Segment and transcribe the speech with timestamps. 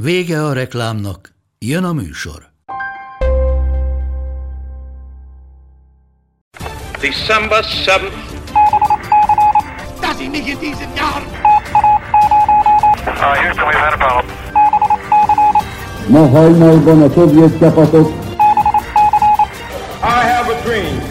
[0.00, 2.50] Vége a reklámnak, jön a műsor.
[7.00, 8.12] December 7th.
[10.00, 11.22] Das in nicht in diesem Jahr.
[13.06, 14.34] Uh, Houston, we've had a problem.
[16.08, 18.08] Ma hajnalban a szovjet csapatok
[20.02, 21.02] I have a dream.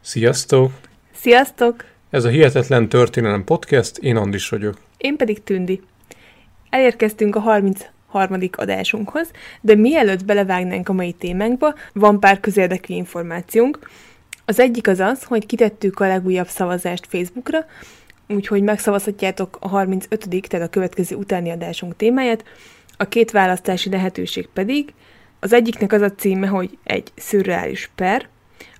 [0.00, 0.72] Sziasztok!
[1.12, 1.89] Sziasztok!
[2.10, 4.78] Ez a Hihetetlen Történelem Podcast, én Andis vagyok.
[4.96, 5.80] Én pedig Tündi.
[6.70, 8.38] Elérkeztünk a 33.
[8.52, 9.30] adásunkhoz,
[9.60, 13.90] de mielőtt belevágnánk a mai témánkba, van pár közérdekű információnk.
[14.44, 17.64] Az egyik az az, hogy kitettük a legújabb szavazást Facebookra,
[18.28, 20.28] úgyhogy megszavazhatjátok a 35.
[20.48, 22.44] tehát a következő utáni adásunk témáját.
[22.96, 24.92] A két választási lehetőség pedig
[25.40, 28.28] az egyiknek az a címe, hogy egy szürreális per,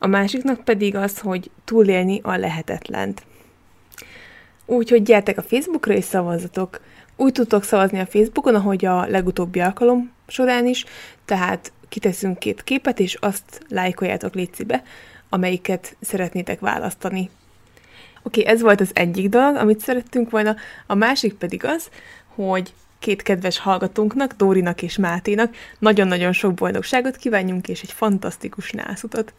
[0.02, 3.22] a másiknak pedig az, hogy túlélni a lehetetlent.
[4.66, 6.80] Úgyhogy gyertek a Facebookra és szavazzatok.
[7.16, 10.84] Úgy tudtok szavazni a Facebookon, ahogy a legutóbbi alkalom során is,
[11.24, 14.82] tehát kiteszünk két képet, és azt lájkoljátok létszibe,
[15.28, 17.30] amelyiket szeretnétek választani.
[18.22, 20.56] Oké, ez volt az egyik dolog, amit szerettünk volna,
[20.86, 21.90] a másik pedig az,
[22.34, 29.32] hogy két kedves hallgatónknak, Dórinak és Máténak nagyon-nagyon sok boldogságot kívánjunk, és egy fantasztikus nászutat.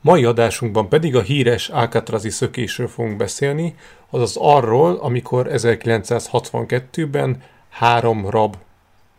[0.00, 3.74] Mai adásunkban pedig a híres Alcatrazi szökésről fogunk beszélni,
[4.10, 8.56] azaz arról, amikor 1962-ben három rab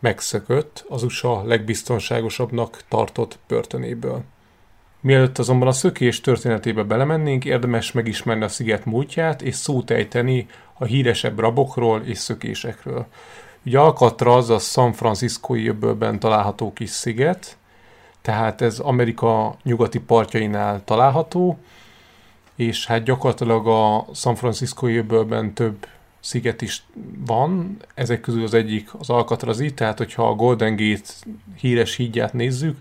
[0.00, 4.22] megszökött az USA legbiztonságosabbnak tartott börtönéből.
[5.00, 10.84] Mielőtt azonban a szökés történetébe belemennénk, érdemes megismerni a sziget múltját és szót ejteni a
[10.84, 13.06] híresebb rabokról és szökésekről.
[13.66, 17.56] Ugye Alcatraz a San Franciscoi öbölben található kis sziget,
[18.22, 21.58] tehát ez Amerika nyugati partjainál található,
[22.54, 25.86] és hát gyakorlatilag a San Franciscoi öbölben több
[26.20, 26.82] sziget is
[27.26, 31.10] van, ezek közül az egyik az Alcatrazi, tehát hogyha a Golden Gate
[31.60, 32.76] híres hídját nézzük,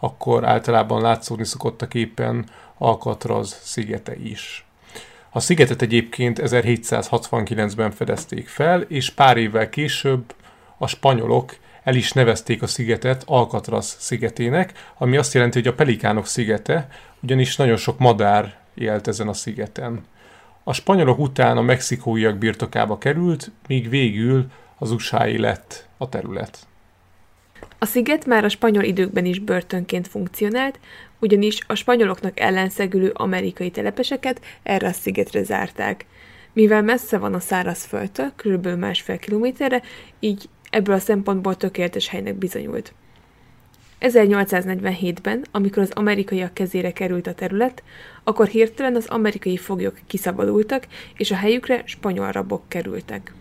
[0.00, 1.88] akkor általában látszódni szokott a
[2.78, 4.66] Alcatraz szigete is.
[5.30, 10.34] A szigetet egyébként 1769-ben fedezték fel, és pár évvel később
[10.78, 16.26] a spanyolok el is nevezték a szigetet Alcatraz szigetének, ami azt jelenti, hogy a pelikánok
[16.26, 16.88] szigete,
[17.22, 20.04] ugyanis nagyon sok madár élt ezen a szigeten.
[20.64, 24.46] A spanyolok után a mexikóiak birtokába került, míg végül
[24.78, 26.58] az usa lett a terület.
[27.78, 30.80] A sziget már a spanyol időkben is börtönként funkcionált,
[31.18, 36.06] ugyanis a spanyoloknak ellenszegülő amerikai telepeseket erre a szigetre zárták.
[36.52, 38.66] Mivel messze van a szárazföldtől, kb.
[38.66, 39.82] másfél kilométerre,
[40.20, 42.92] így ebből a szempontból tökéletes helynek bizonyult.
[44.00, 47.82] 1847-ben, amikor az amerikaiak kezére került a terület,
[48.24, 50.86] akkor hirtelen az amerikai foglyok kiszabadultak,
[51.16, 53.34] és a helyükre spanyol rabok kerültek.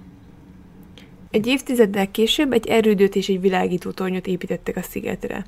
[1.32, 5.46] Egy évtizeddel később egy erődőt és egy világító tornyot építettek a szigetre.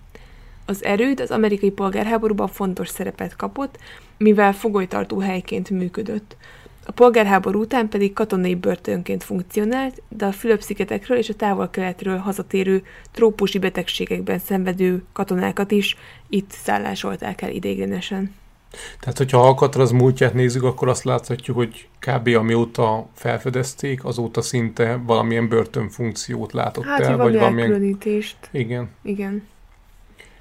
[0.65, 3.77] Az erőd az amerikai polgárháborúban fontos szerepet kapott,
[4.17, 6.35] mivel fogolytartó helyként működött.
[6.87, 13.59] A polgárháború után pedig katonai börtönként funkcionált, de a Fülöp-szigetekről és a távol-keletről hazatérő trópusi
[13.59, 15.97] betegségekben szenvedő katonákat is
[16.29, 18.33] itt szállásolták el ideiglenesen.
[18.99, 22.27] Tehát, hogyha Alcatraz múltját nézzük, akkor azt láthatjuk, hogy kb.
[22.27, 27.17] amióta felfedezték, azóta szinte valamilyen börtönfunkciót látott Hát, el.
[27.17, 27.71] vagy valamilyen...
[27.71, 28.37] elkülönítést.
[28.51, 28.89] Igen.
[29.01, 29.43] Igen.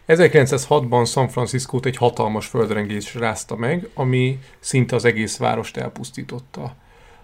[0.09, 6.63] 1906-ban San Franciscót egy hatalmas földrengés rázta meg, ami szinte az egész várost elpusztította.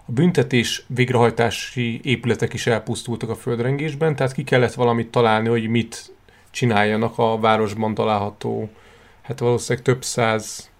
[0.06, 6.12] A büntetés végrehajtási épületek is elpusztultak a földrengésben, tehát ki kellett valamit találni, hogy mit
[6.50, 8.70] csináljanak a városban található,
[9.22, 10.70] hát valószínűleg több száz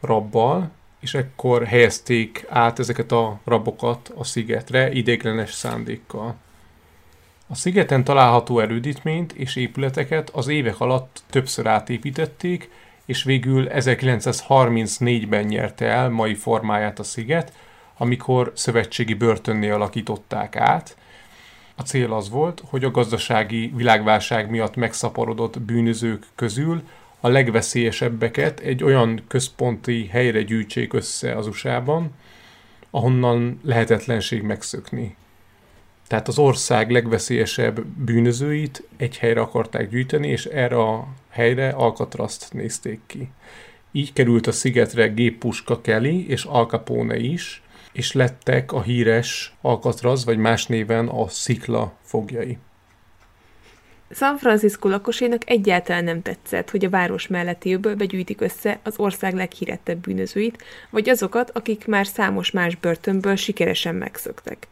[0.00, 0.70] rabbal,
[1.00, 6.34] és ekkor helyezték át ezeket a rabokat a szigetre idéglenes szándékkal.
[7.54, 12.70] A szigeten található erődítményt és épületeket az évek alatt többször átépítették,
[13.04, 17.52] és végül 1934-ben nyerte el mai formáját a sziget,
[17.96, 20.96] amikor szövetségi börtönné alakították át.
[21.74, 26.82] A cél az volt, hogy a gazdasági világválság miatt megszaporodott bűnözők közül
[27.20, 32.10] a legveszélyesebbeket egy olyan központi helyre gyűjtsék össze az USA-ban,
[32.90, 35.16] ahonnan lehetetlenség megszökni.
[36.06, 43.00] Tehát az ország legveszélyesebb bűnözőit egy helyre akarták gyűjteni, és erre a helyre Alcatrazt nézték
[43.06, 43.28] ki.
[43.92, 47.62] Így került a szigetre géppuska Kelly és Al Capone is,
[47.92, 52.58] és lettek a híres Alcatraz, vagy más néven a Szikla fogjai.
[54.10, 59.34] San Francisco lakosainak egyáltalán nem tetszett, hogy a város melletti öbölbe gyűjtik össze az ország
[59.34, 64.66] leghírettebb bűnözőit, vagy azokat, akik már számos más börtönből sikeresen megszöktek.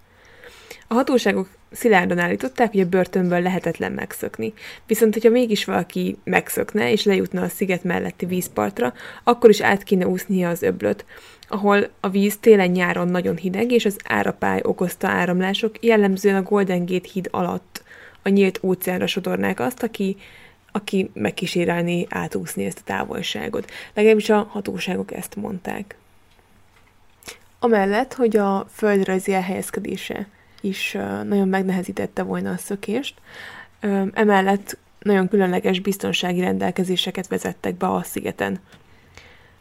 [0.93, 4.53] A hatóságok szilárdan állították, hogy a börtönből lehetetlen megszökni.
[4.87, 8.93] Viszont, hogyha mégis valaki megszökne és lejutna a sziget melletti vízpartra,
[9.25, 11.05] akkor is át kéne úsznia az öblöt,
[11.49, 17.09] ahol a víz télen-nyáron nagyon hideg, és az árapály okozta áramlások jellemzően a Golden Gate
[17.13, 17.83] híd alatt
[18.23, 20.17] a nyílt óceánra sodornák azt, aki,
[20.73, 23.71] aki megkísérelni átúszni ezt a távolságot.
[23.95, 25.97] Legalábbis a hatóságok ezt mondták.
[27.59, 30.27] Amellett, hogy a földrajzi elhelyezkedése
[30.63, 30.93] is
[31.29, 33.15] nagyon megnehezítette volna a szökést.
[34.13, 38.61] Emellett nagyon különleges biztonsági rendelkezéseket vezettek be a szigeten.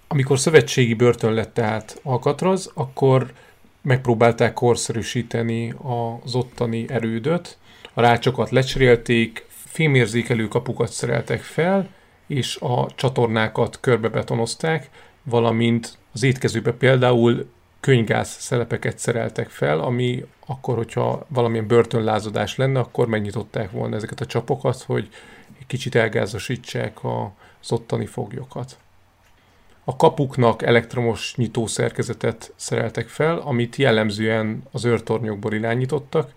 [0.07, 3.33] Amikor szövetségi börtön lett tehát Alcatraz, akkor
[3.81, 5.74] megpróbálták korszerűsíteni
[6.24, 7.57] az ottani erődöt,
[7.94, 11.89] a rácsokat lecserélték, fémérzékelő kapukat szereltek fel,
[12.27, 14.89] és a csatornákat körbebetonozták,
[15.24, 17.50] valamint az étkezőbe például
[17.80, 24.25] könygáz szelepeket szereltek fel, ami akkor, hogyha valamilyen börtönlázadás lenne, akkor megnyitották volna ezeket a
[24.25, 25.09] csapokat, hogy
[25.71, 28.77] kicsit elgázosítsák az ottani foglyokat.
[29.83, 36.33] A kapuknak elektromos nyitó szerkezetet szereltek fel, amit jellemzően az őrtornyokból irányítottak,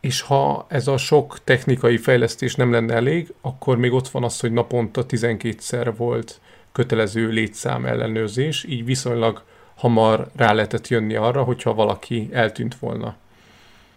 [0.00, 4.40] és ha ez a sok technikai fejlesztés nem lenne elég, akkor még ott van az,
[4.40, 6.40] hogy naponta 12-szer volt
[6.72, 9.42] kötelező létszám ellenőrzés, így viszonylag
[9.74, 13.16] hamar rá lehetett jönni arra, hogyha valaki eltűnt volna.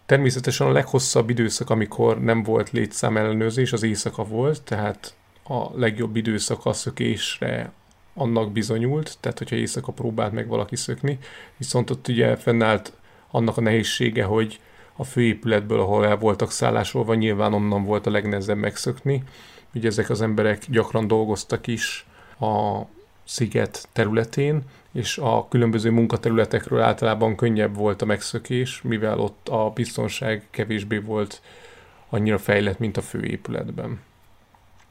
[0.08, 6.16] Természetesen a leghosszabb időszak, amikor nem volt létszám ellenőrzés, az éjszaka volt, tehát a legjobb
[6.16, 7.72] időszak a szökésre
[8.14, 11.18] annak bizonyult, tehát hogyha éjszaka próbált meg valaki szökni,
[11.58, 12.94] viszont ott ugye fennállt
[13.32, 14.60] annak a nehézsége, hogy
[14.96, 19.24] a főépületből, ahol el voltak szállásolva, nyilván onnan volt a legnehezebb megszökni.
[19.74, 22.06] Ugye ezek az emberek gyakran dolgoztak is
[22.40, 22.82] a
[23.24, 24.62] sziget területén,
[24.98, 31.42] és a különböző munkaterületekről általában könnyebb volt a megszökés, mivel ott a biztonság kevésbé volt
[32.10, 34.00] annyira fejlett, mint a főépületben.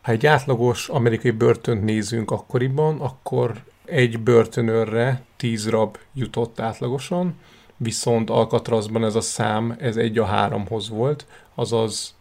[0.02, 7.34] Ha egy átlagos amerikai börtönt nézünk akkoriban, akkor egy börtönőrre tíz rab jutott átlagosan,
[7.76, 12.14] viszont Alcatrazban ez a szám, ez egy a háromhoz volt, azaz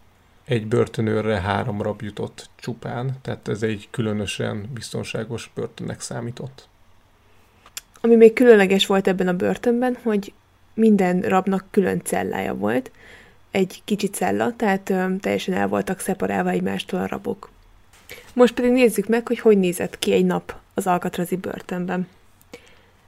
[0.46, 6.68] egy börtönőrre három rab jutott csupán, tehát ez egy különösen biztonságos börtönnek számított.
[8.06, 10.34] Ami még különleges volt ebben a börtönben, hogy
[10.74, 12.92] minden rabnak külön cellája volt,
[13.52, 17.50] egy kicsi cella, tehát ö, teljesen el voltak szeparálva egymástól a rabok.
[18.34, 22.08] Most pedig nézzük meg, hogy hogy nézett ki egy nap az alkatrazi börtönben.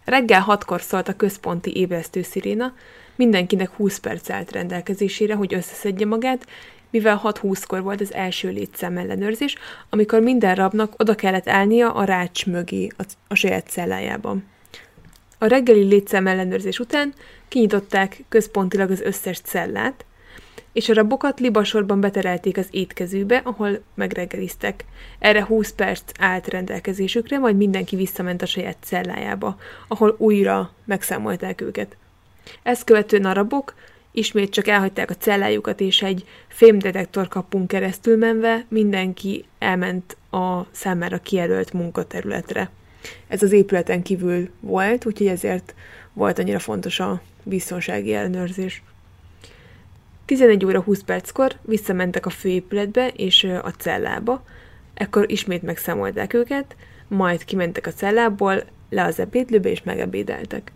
[0.06, 2.74] Reggel hatkor szólt a központi ébresztő sziréna,
[3.16, 6.48] mindenkinek 20 perc állt rendelkezésére, hogy összeszedje magát,
[6.90, 9.56] mivel 6-20-kor volt az első létszám ellenőrzés,
[9.90, 14.56] amikor minden rabnak oda kellett állnia a rács mögé a, a saját cellájában.
[15.38, 17.14] A reggeli létszám ellenőrzés után
[17.48, 20.06] kinyitották központilag az összes cellát,
[20.74, 24.86] és a rabokat libasorban beterelték az étkezőbe, ahol megreggeliztek.
[25.20, 31.98] Erre 20 perc állt rendelkezésükre, majd mindenki visszament a saját cellájába, ahol újra megszámolták őket.
[32.64, 33.74] Ezt követően a rabok
[34.12, 41.18] ismét csak elhagyták a cellájukat, és egy fémdetektor kapunk keresztül menve mindenki elment a számára
[41.18, 42.70] kijelölt munkaterületre.
[43.28, 45.76] Ez az épületen kívül volt, úgyhogy ezért
[46.14, 48.84] volt annyira fontos a biztonsági ellenőrzés.
[50.26, 54.44] 11 óra 20 perckor visszamentek a főépületbe és a cellába,
[54.94, 56.76] ekkor ismét megszámolták őket,
[57.08, 60.72] majd kimentek a cellából, le az ebédlőbe és megebédeltek.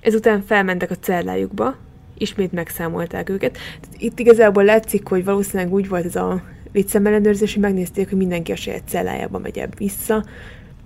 [0.00, 1.76] Ezután felmentek a cellájukba,
[2.18, 3.58] ismét megszámolták őket.
[3.98, 8.56] Itt igazából látszik, hogy valószínűleg úgy volt ez a létszámellenőrzés, hogy megnézték, hogy mindenki a
[8.56, 10.24] saját cellájába megy vissza,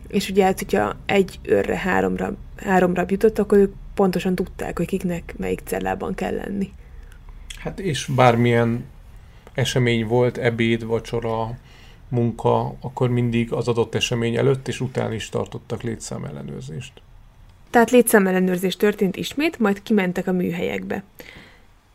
[0.08, 5.34] és ugye hát, hogyha egy őrre háromra, háromra jutott, akkor ők pontosan tudták, hogy kiknek
[5.36, 6.72] melyik cellában kell lenni.
[7.58, 8.84] Hát és bármilyen
[9.54, 11.56] esemény volt, ebéd, vacsora,
[12.08, 16.92] munka, akkor mindig az adott esemény előtt és után is tartottak létszámellenőrzést.
[17.70, 21.02] Tehát létszámellenőrzés történt ismét, majd kimentek a műhelyekbe.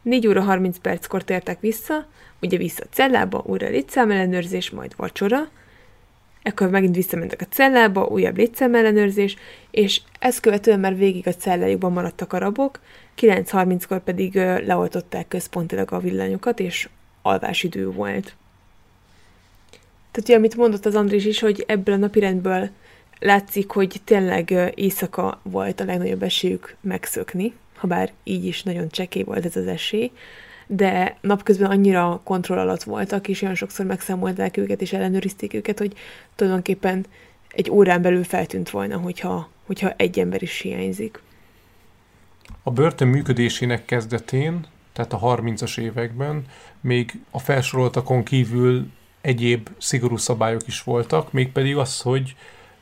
[0.02, 2.08] 4 óra 30 perckor tértek vissza,
[2.42, 5.50] ugye vissza a cellába, újra létszámellenőrzés, majd vacsora,
[6.44, 9.36] Ekkor megint visszamentek a cellába, újabb létszámellenőrzés,
[9.72, 12.80] és ezt követően már végig a cellájukban maradtak a rabok,
[13.20, 16.90] 9.30-kor pedig leoltották központilag a villányokat, és
[17.22, 18.36] alvásidő volt.
[20.12, 22.70] Tehát ugye, amit mondott az Andrés is, hogy ebből a napirendből
[23.20, 29.24] látszik, hogy tényleg éjszaka volt a legnagyobb esélyük megszökni, ha bár így is nagyon csekély
[29.24, 30.12] volt ez az esély,
[30.74, 35.94] de napközben annyira kontroll alatt voltak, és olyan sokszor megszámolták őket, és ellenőrizték őket, hogy
[36.36, 37.06] tulajdonképpen
[37.50, 41.22] egy órán belül feltűnt volna, hogyha, hogyha egy ember is hiányzik.
[42.64, 46.46] A börtön működésének kezdetén, tehát a 30-as években
[46.82, 48.88] még a felsoroltakon kívül
[49.22, 52.36] egyéb szigorú szabályok is voltak, mégpedig az, hogy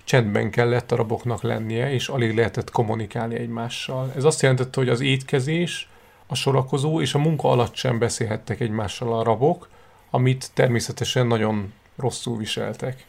[0.03, 4.11] csendben kellett a raboknak lennie, és alig lehetett kommunikálni egymással.
[4.15, 5.88] Ez azt jelentette, hogy az étkezés,
[6.31, 9.69] a sorakozó és a munka alatt sem beszélhettek egymással a rabok,
[10.09, 13.05] amit természetesen nagyon rosszul viseltek.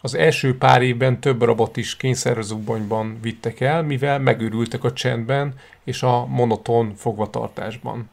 [0.00, 5.54] Az első pár évben több rabot is kényszerzubbonyban vittek el, mivel megőrültek a csendben
[5.84, 8.10] és a monoton fogvatartásban.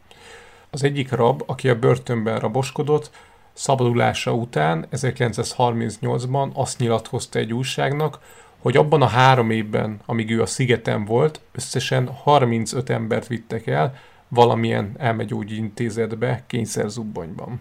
[0.70, 3.12] Az egyik rab, aki a börtönben raboskodott,
[3.54, 8.20] szabadulása után 1938-ban azt nyilatkozta egy újságnak,
[8.62, 13.96] hogy abban a három évben, amíg ő a szigeten volt, összesen 35 embert vittek el
[14.34, 17.60] valamilyen elmegyógyi intézetbe kényszerzubbonyban.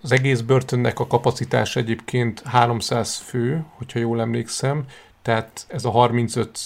[0.00, 4.84] Az egész börtönnek a kapacitás egyébként 300 fő, hogyha jól emlékszem,
[5.22, 6.58] tehát ez a 35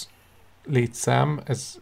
[0.65, 1.79] létszám, ez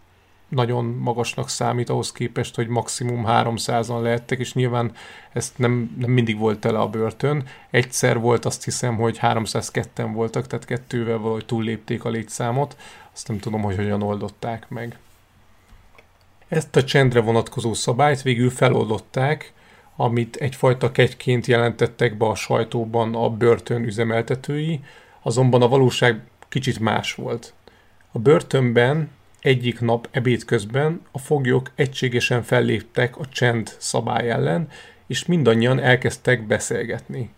[0.49, 4.91] nagyon magasnak számít ahhoz képest, hogy maximum 300-an lehettek, és nyilván
[5.33, 7.43] ezt nem, nem mindig volt tele a börtön.
[7.69, 12.77] Egyszer volt azt hiszem, hogy 302-en voltak, tehát kettővel valahogy túllépték a létszámot.
[13.13, 14.97] Azt nem tudom, hogy hogyan oldották meg.
[16.47, 19.53] Ezt a csendre vonatkozó szabályt végül feloldották,
[19.95, 24.79] amit egyfajta kegyként jelentettek be a sajtóban a börtön üzemeltetői,
[25.21, 27.53] azonban a valóság kicsit más volt.
[28.11, 29.09] A börtönben
[29.41, 34.69] egyik nap ebéd közben a foglyok egységesen felléptek a csend szabály ellen,
[35.07, 37.29] és mindannyian elkezdtek beszélgetni.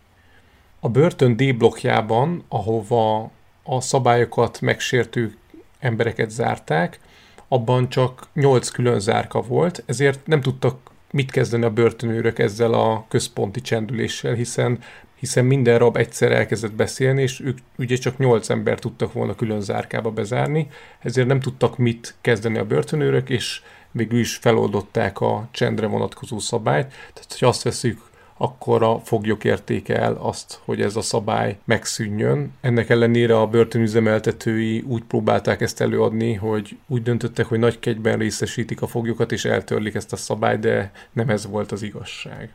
[0.80, 3.32] A börtön D-blokkjában, ahova
[3.64, 5.36] a szabályokat megsértő
[5.80, 7.00] embereket zárták,
[7.48, 10.77] abban csak 8 külön zárka volt, ezért nem tudtak
[11.12, 14.80] mit kezdeni a börtönőrök ezzel a központi csendüléssel, hiszen
[15.20, 19.62] hiszen minden rab egyszer elkezdett beszélni, és ők ugye csak nyolc ember tudtak volna külön
[19.62, 20.68] zárkába bezárni,
[21.00, 23.62] ezért nem tudtak mit kezdeni a börtönőrök, és
[23.92, 26.88] végül is feloldották a csendre vonatkozó szabályt.
[26.88, 28.01] Tehát, hogy azt veszük,
[28.38, 32.53] akkor a foglyok értéke el azt, hogy ez a szabály megszűnjön.
[32.62, 38.82] Ennek ellenére a börtönüzemeltetői úgy próbálták ezt előadni, hogy úgy döntöttek, hogy nagy kegyben részesítik
[38.82, 42.50] a foglyokat, és eltörlik ezt a szabályt, de nem ez volt az igazság.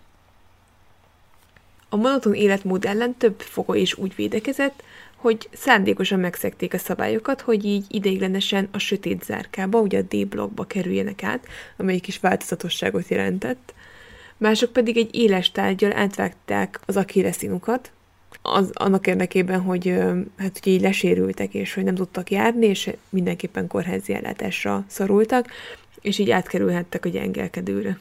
[1.89, 4.83] A monoton életmód ellen több fogó is úgy védekezett,
[5.17, 11.23] hogy szándékosan megszekték a szabályokat, hogy így ideiglenesen a sötét zárkába, ugye a D-blokkba kerüljenek
[11.23, 11.47] át,
[11.77, 13.75] amelyik is változatosságot jelentett.
[14.43, 17.93] Mások pedig egy éles tárgyal átvágták az akéleszínukat,
[18.43, 19.87] az, annak érdekében, hogy
[20.37, 25.47] hát ugye így lesérültek, és hogy nem tudtak járni, és mindenképpen kórházi ellátásra szorultak,
[26.01, 27.99] és így átkerülhettek a gyengelkedőre.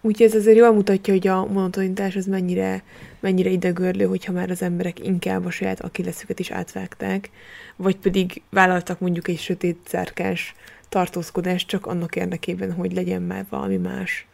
[0.00, 2.82] Úgyhogy ez azért jól mutatja, hogy a monotonitás az mennyire,
[3.20, 7.30] mennyire idegörlő, hogyha már az emberek inkább a saját akilleszüket is átvágták,
[7.76, 10.54] vagy pedig vállaltak mondjuk egy sötét szárkás
[10.88, 14.26] tartózkodást csak annak érdekében, hogy legyen már valami más.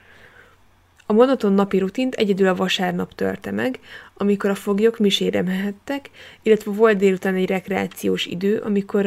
[1.12, 3.78] A monoton napi rutint egyedül a vasárnap törte meg,
[4.14, 6.10] amikor a foglyok misére mehettek,
[6.42, 9.06] illetve volt délután egy rekreációs idő, amikor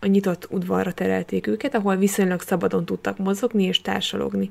[0.00, 4.50] a nyitott udvarra terelték őket, ahol viszonylag szabadon tudtak mozogni és társalogni.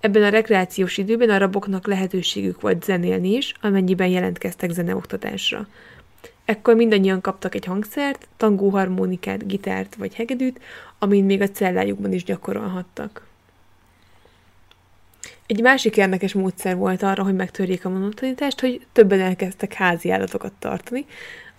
[0.00, 5.66] Ebben a rekreációs időben a raboknak lehetőségük volt zenélni is, amennyiben jelentkeztek zeneoktatásra.
[6.44, 10.60] Ekkor mindannyian kaptak egy hangszert, tangóharmonikát, gitárt vagy hegedűt,
[10.98, 13.30] amin még a cellájukban is gyakorolhattak.
[15.52, 20.52] Egy másik érdekes módszer volt arra, hogy megtörjék a monotonitást, hogy többen elkezdtek házi állatokat
[20.58, 21.04] tartani,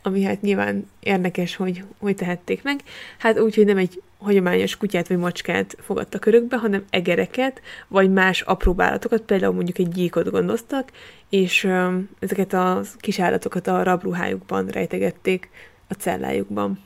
[0.01, 2.79] ami hát nyilván érdekes, hogy hogy tehették meg.
[3.17, 8.41] Hát úgy, hogy nem egy hagyományos kutyát vagy macskát fogadtak örökbe, hanem egereket, vagy más
[8.41, 10.91] apró állatokat, például mondjuk egy gyíkot gondoztak,
[11.29, 15.49] és ö, ezeket a kis állatokat a rabruhájukban rejtegették
[15.87, 16.79] a cellájukban.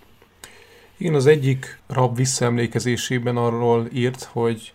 [0.98, 4.74] Igen, az egyik rab visszaemlékezésében arról írt, hogy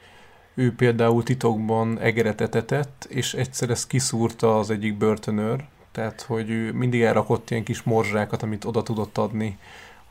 [0.54, 6.72] ő például titokban egeret etetett, és egyszer ezt kiszúrta az egyik börtönőr, tehát hogy ő
[6.72, 9.58] mindig elrakott ilyen kis morzsákat, amit oda tudott adni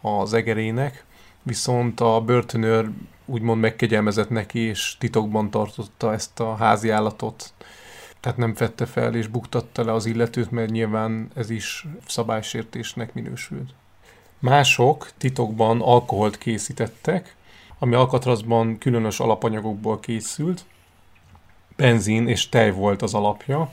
[0.01, 1.05] az egerének,
[1.43, 2.89] viszont a börtönőr
[3.25, 7.53] úgymond megkegyelmezett neki, és titokban tartotta ezt a házi állatot.
[8.19, 13.73] tehát nem vette fel és buktatta le az illetőt, mert nyilván ez is szabálysértésnek minősült.
[14.39, 17.35] Mások titokban alkoholt készítettek,
[17.81, 20.65] ami Alcatrazban különös alapanyagokból készült.
[21.75, 23.71] Benzin és tej volt az alapja.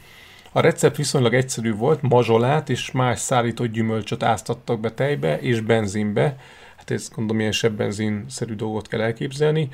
[0.52, 6.36] A recept viszonylag egyszerű volt, mazsolát és más szállított gyümölcsöt áztattak be tejbe és benzinbe.
[6.76, 9.68] Hát ez gondolom ilyen sebbenzinszerű dolgot kell elképzelni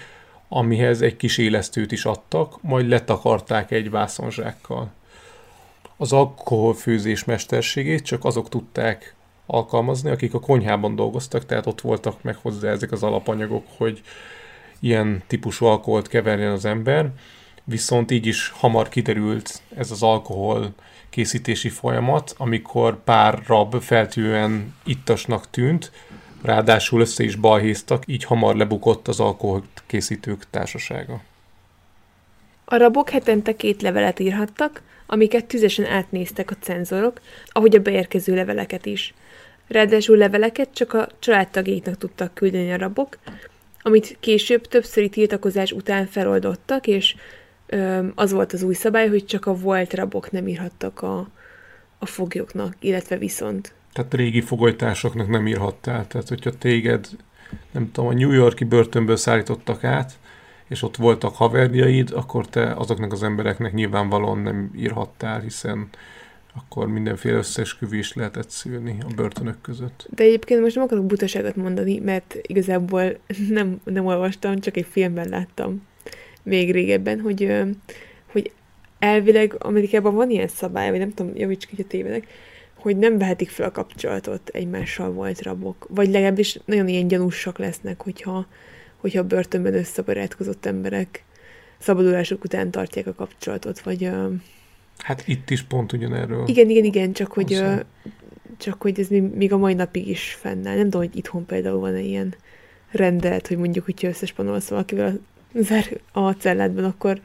[0.48, 4.90] amihez egy kis élesztőt is adtak, majd letakarták egy vászonzsákkal.
[5.96, 9.14] Az alkoholfőzés mesterségét csak azok tudták
[9.46, 14.02] alkalmazni, akik a konyhában dolgoztak, tehát ott voltak meg hozzá ezek az alapanyagok, hogy
[14.80, 17.10] ilyen típusú alkoholt keverjen az ember,
[17.64, 20.74] viszont így is hamar kiderült ez az alkohol
[21.10, 25.92] készítési folyamat, amikor pár rab feltűnően ittasnak tűnt,
[26.42, 31.20] ráadásul össze is balhéztak, így hamar lebukott az alkoholt készítők társasága.
[32.64, 38.86] A rabok hetente két levelet írhattak, amiket tüzesen átnéztek a cenzorok, ahogy a beérkező leveleket
[38.86, 39.14] is.
[39.68, 43.18] Ráadásul leveleket csak a családtagjaiknak tudtak küldeni a rabok,
[43.82, 47.16] amit később többszöri tiltakozás után feloldottak, és
[47.66, 51.28] ö, az volt az új szabály, hogy csak a volt rabok nem írhattak a,
[51.98, 53.72] a foglyoknak, illetve viszont.
[53.92, 56.06] Tehát régi fogolytársaknak nem írhattál.
[56.06, 57.08] Tehát, hogyha téged,
[57.70, 60.12] nem tudom, a New Yorki börtönből szállítottak át,
[60.68, 65.88] és ott voltak haverjaid, akkor te azoknak az embereknek nyilvánvalóan nem írhattál, hiszen
[66.54, 70.06] akkor mindenféle összesküvést lehetett szülni a börtönök között.
[70.14, 73.18] De egyébként most nem akarok butaságot mondani, mert igazából
[73.48, 75.82] nem, nem olvastam, csak egy filmben láttam
[76.42, 77.52] még régebben, hogy,
[78.32, 78.52] hogy
[78.98, 82.26] elvileg Amerikában van ilyen szabály, vagy nem tudom, javíts ki, hogy tévedek,
[82.74, 85.86] hogy nem vehetik fel a kapcsolatot egymással volt rabok.
[85.88, 88.46] Vagy legalábbis nagyon ilyen gyanúsak lesznek, hogyha,
[88.96, 91.24] hogyha a börtönben összebarátkozott emberek
[91.78, 94.10] szabadulásuk után tartják a kapcsolatot, vagy...
[94.98, 96.48] Hát itt is pont ugyanerről.
[96.48, 97.80] Igen, igen, igen, csak hogy, uh,
[98.56, 100.74] csak hogy ez még a mai napig is fennáll.
[100.74, 102.34] Nem tudom, hogy itthon például van-e ilyen
[102.90, 105.18] rendelet, hogy mondjuk, hogyha összespanolsz valakivel
[106.12, 107.20] a, a celládban, akkor,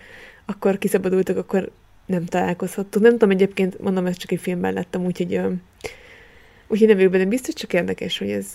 [0.45, 1.71] akkor kiszabadultak, akkor
[2.05, 3.05] nem találkozhattunk.
[3.05, 5.39] Nem tudom, egyébként mondom, ezt csak egy filmben láttam, úgyhogy,
[6.67, 8.47] úgyhogy nem vagyok benne biztos, csak érdekes, hogy ez...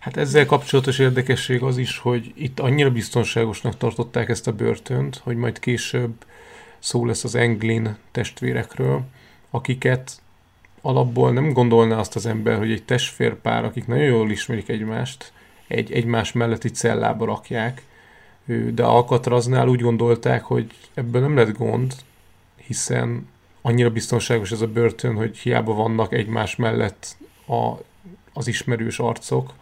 [0.00, 5.36] Hát ezzel kapcsolatos érdekesség az is, hogy itt annyira biztonságosnak tartották ezt a börtönt, hogy
[5.36, 6.12] majd később
[6.78, 9.02] szó lesz az Englin testvérekről,
[9.50, 10.20] akiket
[10.80, 15.32] alapból nem gondolná azt az ember, hogy egy testvérpár, akik nagyon jól ismerik egymást,
[15.66, 17.82] egy egymás melletti cellába rakják,
[18.74, 21.94] de Alcatraznál úgy gondolták, hogy ebből nem lett gond,
[22.56, 23.28] hiszen
[23.62, 27.72] annyira biztonságos ez a börtön, hogy hiába vannak egymás mellett a,
[28.32, 29.52] az ismerős arcok,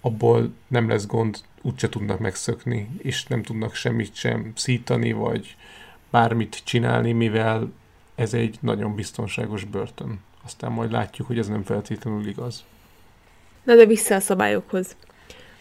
[0.00, 5.56] abból nem lesz gond, úgyse tudnak megszökni, és nem tudnak semmit sem szítani, vagy
[6.12, 7.72] bármit csinálni, mivel
[8.14, 10.20] ez egy nagyon biztonságos börtön.
[10.44, 12.64] Aztán majd látjuk, hogy ez nem feltétlenül igaz.
[13.62, 14.96] Na de vissza a szabályokhoz.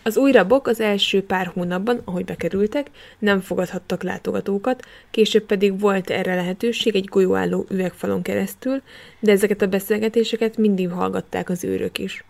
[0.03, 6.09] Az új rabok az első pár hónapban, ahogy bekerültek, nem fogadhattak látogatókat, később pedig volt
[6.09, 8.81] erre lehetőség egy golyóálló üvegfalon keresztül,
[9.19, 12.23] de ezeket a beszélgetéseket mindig hallgatták az őrök is.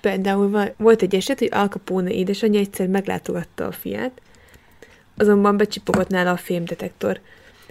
[0.00, 4.20] Például volt egy eset, hogy Al Capone édesanyja egyszer meglátogatta a fiát,
[5.16, 7.20] azonban becsipogott nála a fémdetektor.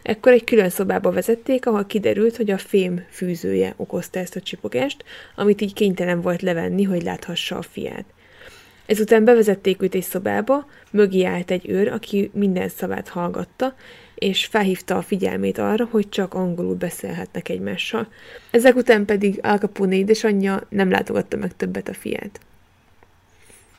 [0.01, 5.03] Ekkor egy külön szobába vezették, ahol kiderült, hogy a fém fűzője okozta ezt a csipogást,
[5.35, 8.05] amit így kénytelen volt levenni, hogy láthassa a fiát.
[8.85, 13.75] Ezután bevezették őt egy szobába, mögé állt egy őr, aki minden szavát hallgatta,
[14.15, 18.07] és felhívta a figyelmét arra, hogy csak angolul beszélhetnek egymással.
[18.51, 22.39] Ezek után pedig Al Capone édesanyja nem látogatta meg többet a fiát.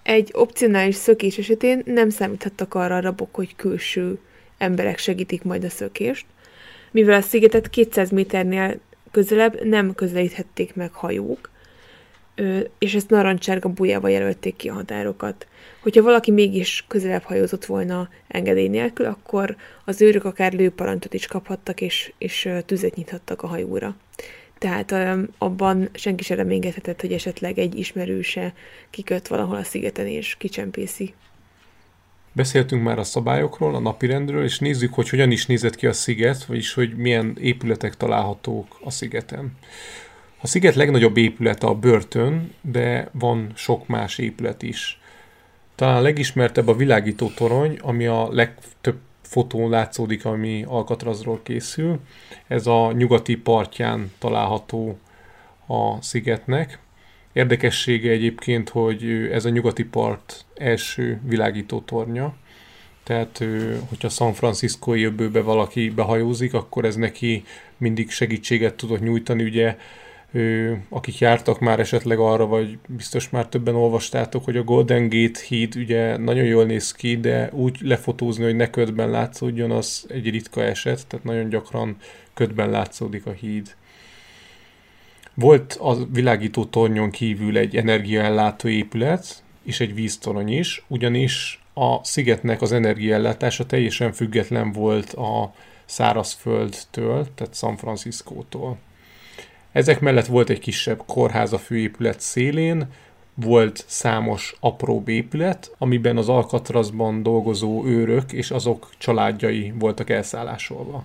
[0.06, 4.18] Egy opcionális szökés esetén nem számíthattak arra a rabok, hogy külső
[4.58, 6.26] emberek segítik majd a szökést,
[6.90, 8.78] mivel a szigetet 200 méternél
[9.10, 11.50] közelebb nem közelíthették meg hajók,
[12.78, 15.46] és ezt narancsárga bujával jelölték ki a határokat.
[15.80, 21.80] Hogyha valaki mégis közelebb hajózott volna engedély nélkül, akkor az őrök akár lőparancsot is kaphattak,
[21.80, 23.96] és, és tüzet nyithattak a hajóra.
[24.58, 24.94] Tehát
[25.38, 28.52] abban senki sem reménykedhetett, hogy esetleg egy ismerőse
[28.90, 31.14] kiköt valahol a szigeten és kicsempészi.
[32.32, 36.44] Beszéltünk már a szabályokról, a napirendről, és nézzük, hogy hogyan is nézett ki a sziget,
[36.44, 39.52] vagyis hogy milyen épületek találhatók a szigeten.
[40.40, 45.00] A sziget legnagyobb épülete a börtön, de van sok más épület is.
[45.74, 52.00] Talán a legismertebb a világító torony, ami a legtöbb fotón látszódik, ami Alcatrazról készül.
[52.46, 54.98] Ez a nyugati partján található
[55.66, 56.78] a szigetnek.
[57.32, 62.34] Érdekessége egyébként, hogy ez a nyugati part első világító tornya.
[63.02, 63.44] tehát
[63.88, 67.44] hogyha San Franciscoi jövőbe valaki behajózik, akkor ez neki
[67.76, 69.76] mindig segítséget tudott nyújtani, ugye
[70.88, 75.76] akik jártak már esetleg arra, vagy biztos már többen olvastátok, hogy a Golden Gate híd
[75.76, 80.62] ugye nagyon jól néz ki, de úgy lefotózni, hogy ne ködben látszódjon, az egy ritka
[80.62, 81.96] eset, tehát nagyon gyakran
[82.34, 83.74] ködben látszódik a híd.
[85.34, 92.62] Volt a világító tornyon kívül egy energiaellátó épület, és egy víztorony is, ugyanis a szigetnek
[92.62, 98.78] az energiaellátása teljesen független volt a szárazföldtől, tehát San Francisco-tól.
[99.76, 102.86] Ezek mellett volt egy kisebb kórház a főépület szélén,
[103.34, 111.04] volt számos apró épület, amiben az Alcatrazban dolgozó őrök és azok családjai voltak elszállásolva.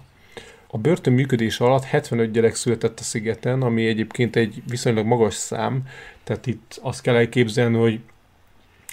[0.67, 5.81] A börtön működése alatt 75 gyerek született a szigeten, ami egyébként egy viszonylag magas szám,
[6.23, 7.99] tehát itt azt kell elképzelni, hogy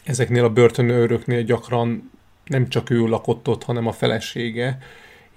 [0.05, 2.11] ezeknél a börtönőröknél gyakran
[2.45, 4.79] nem csak ő lakott ott, hanem a felesége,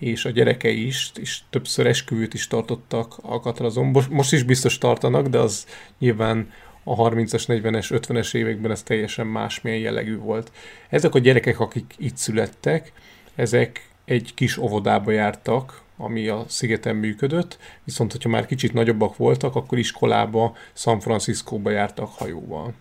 [0.02, 3.96] és a gyerekei is, és többször esküvőt is tartottak Alcatrazon.
[4.10, 5.66] Most is biztos tartanak, de az
[6.00, 6.52] nyilván
[6.84, 10.52] a 30-as, 40-es, 50-es években ez teljesen másmilyen jellegű volt.
[10.90, 12.92] Ezek a gyerekek, akik itt születtek,
[13.36, 19.56] ezek egy kis óvodába jártak, ami a szigeten működött, viszont hogyha már kicsit nagyobbak voltak,
[19.56, 22.74] akkor iskolába, San Franciscóba jártak hajóval.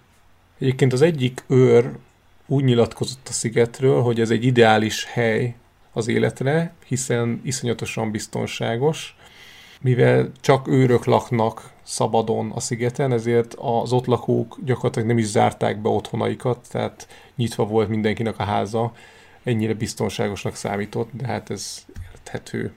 [0.59, 1.91] Egyébként az egyik őr
[2.47, 5.55] úgy nyilatkozott a szigetről, hogy ez egy ideális hely
[5.93, 9.17] az életre, hiszen iszonyatosan biztonságos,
[9.81, 15.83] mivel csak őrök laknak szabadon a szigeten, ezért az ott lakók gyakorlatilag nem is zárták
[15.83, 18.93] be otthonaikat, tehát nyitva volt mindenkinek a háza,
[19.43, 22.73] ennyire biztonságosnak számított, de hát ez érthető.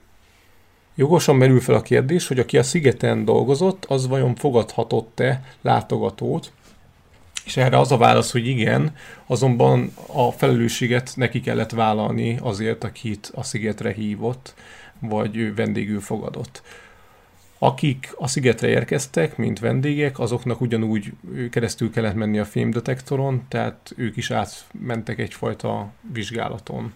[0.94, 6.52] Jogosan merül fel a kérdés, hogy aki a szigeten dolgozott, az vajon fogadhatott-e látogatót,
[7.44, 8.94] és erre az a válasz, hogy igen,
[9.26, 14.54] azonban a felelősséget neki kellett vállalni azért, akit a szigetre hívott,
[14.98, 16.62] vagy vendégül fogadott.
[17.58, 21.12] Akik a szigetre érkeztek, mint vendégek, azoknak ugyanúgy
[21.50, 26.92] keresztül kellett menni a fémdetektoron, tehát ők is átmentek egyfajta vizsgálaton.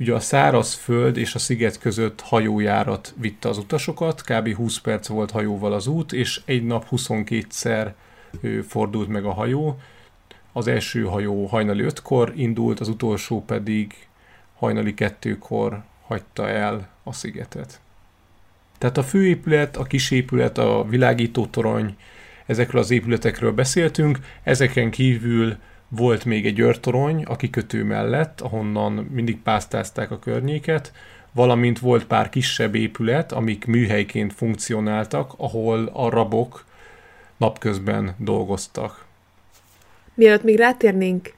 [0.00, 4.54] Ugye a száraz föld és a sziget között hajójárat vitte az utasokat, kb.
[4.54, 7.92] 20 perc volt hajóval az út, és egy nap 22-szer
[8.66, 9.78] fordult meg a hajó.
[10.52, 13.94] Az első hajó hajnali 5-kor indult, az utolsó pedig
[14.54, 17.80] hajnali 2-kor hagyta el a szigetet.
[18.78, 21.96] Tehát a főépület, a kisépület, a világító torony,
[22.46, 25.56] ezekről az épületekről beszéltünk, ezeken kívül
[25.88, 30.92] volt még egy őrtorony a kikötő mellett, ahonnan mindig pásztázták a környéket,
[31.32, 36.64] valamint volt pár kisebb épület, amik műhelyként funkcionáltak, ahol a rabok
[37.38, 39.06] napközben dolgoztak.
[40.14, 41.32] Mielőtt még rátérnénk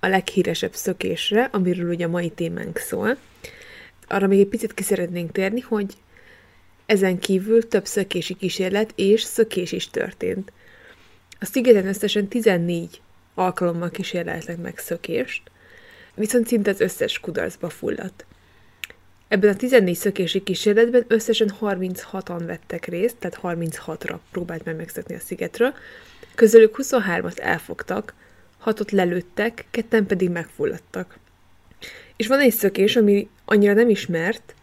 [0.00, 3.16] a leghíresebb szökésre, amiről ugye a mai témánk szól,
[4.06, 5.96] arra még egy picit ki szeretnénk térni, hogy
[6.86, 10.52] ezen kívül több szökési kísérlet és szökés is történt.
[11.40, 13.00] A szigeten összesen 14
[13.34, 15.42] alkalommal kísérletnek meg szökést,
[16.14, 18.26] viszont szinte az összes kudarcba fulladt.
[19.30, 25.18] Ebben a 14 szökési kísérletben összesen 36-an vettek részt, tehát 36-ra próbált meg megszökni a
[25.18, 25.74] szigetről,
[26.34, 28.14] közülük 23-at elfogtak,
[28.64, 31.18] 6-ot lelőttek, ketten pedig megfulladtak.
[32.16, 34.54] És van egy szökés, ami annyira nem ismert,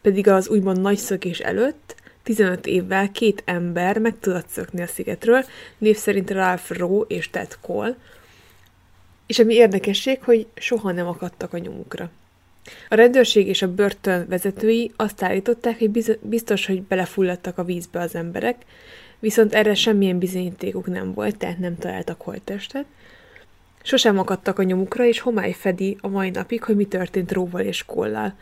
[0.00, 5.44] pedig az úgymond nagy szökés előtt 15 évvel két ember meg tudott szökni a szigetről,
[5.78, 7.96] név szerint Ralph Rowe és Ted Cole,
[9.26, 12.10] és ami érdekesség, hogy soha nem akadtak a nyomukra.
[12.88, 18.14] A rendőrség és a börtön vezetői azt állították, hogy biztos, hogy belefulladtak a vízbe az
[18.14, 18.56] emberek,
[19.18, 22.84] viszont erre semmilyen bizonyítékuk nem volt, tehát nem találtak holttestet.
[23.82, 27.84] Sosem akadtak a nyomukra, és homály fedi a mai napig, hogy mi történt Róval és
[27.84, 28.34] Kollal.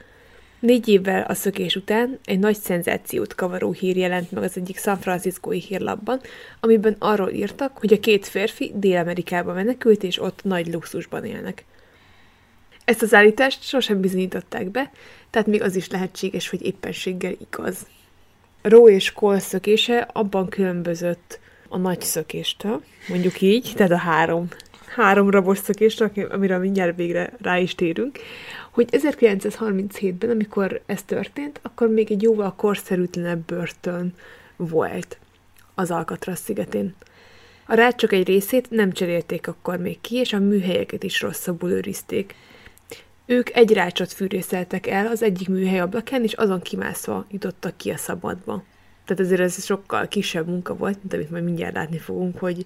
[0.61, 4.99] Négy évvel a szökés után egy nagy szenzációt kavaró hír jelent meg az egyik San
[4.99, 6.21] Franciscói hírlapban,
[6.61, 11.65] amiben arról írtak, hogy a két férfi Dél-Amerikába menekült, és ott nagy luxusban élnek.
[12.93, 14.91] Ezt az állítást sosem bizonyították be,
[15.31, 17.87] tehát még az is lehetséges, hogy éppenséggel igaz.
[18.63, 24.49] Ró és Kol szökése abban különbözött a nagy szökéstől, mondjuk így, tehát a három,
[24.87, 26.01] három rabos szökést,
[26.31, 28.19] amire mindjárt végre rá is térünk,
[28.71, 34.15] hogy 1937-ben, amikor ez történt, akkor még egy jóval korszerűtlenebb börtön
[34.57, 35.19] volt
[35.75, 36.95] az Alcatraz szigetén.
[37.67, 42.35] A rácsok egy részét nem cserélték akkor még ki, és a műhelyeket is rosszabbul őrizték.
[43.33, 47.97] Ők egy rácsot fűrészeltek el az egyik műhely ablakán, és azon kimászva jutottak ki a
[47.97, 48.63] szabadba.
[49.05, 52.65] Tehát ezért ez sokkal kisebb munka volt, mint amit majd mindjárt látni fogunk, hogy,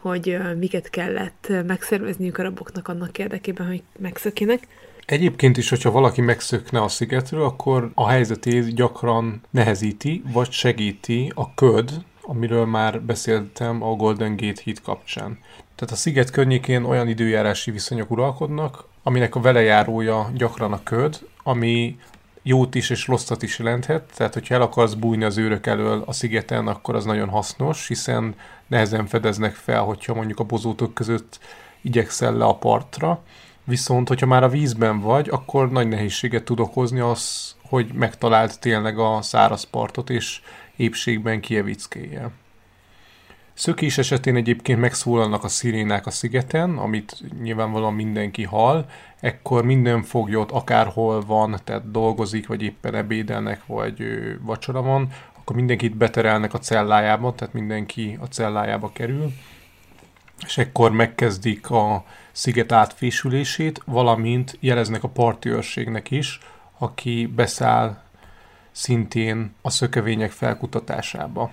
[0.00, 4.66] hogy miket kellett megszervezniük a raboknak annak érdekében, hogy megszökének.
[5.06, 11.54] Egyébként is, hogyha valaki megszökne a szigetről, akkor a helyzetét gyakran nehezíti, vagy segíti a
[11.54, 11.90] köd,
[12.22, 15.38] amiről már beszéltem a Golden Gate híd kapcsán.
[15.74, 21.98] Tehát a sziget környékén olyan időjárási viszonyok uralkodnak, aminek a velejárója gyakran a köd, ami
[22.42, 26.12] jót is és rosszat is jelenthet, tehát hogyha el akarsz bújni az őrök elől a
[26.12, 28.34] szigeten, akkor az nagyon hasznos, hiszen
[28.66, 31.38] nehezen fedeznek fel, hogyha mondjuk a bozótok között
[31.82, 33.22] igyekszel le a partra,
[33.64, 38.98] viszont hogyha már a vízben vagy, akkor nagy nehézséget tud okozni az, hogy megtalált tényleg
[38.98, 40.40] a száraz partot, és
[40.76, 42.30] épségben kievickéje.
[43.62, 48.86] Szökés esetén egyébként megszólalnak a szirénák a szigeten, amit nyilvánvalóan mindenki hall,
[49.20, 54.02] ekkor minden foglyot akárhol van, tehát dolgozik, vagy éppen ebédelnek, vagy
[54.40, 59.32] vacsora van, akkor mindenkit beterelnek a cellájába, tehát mindenki a cellájába kerül,
[60.44, 66.38] és ekkor megkezdik a sziget átfésülését, valamint jeleznek a parti őrségnek is,
[66.78, 68.02] aki beszáll
[68.70, 71.50] szintén a szökevények felkutatásába.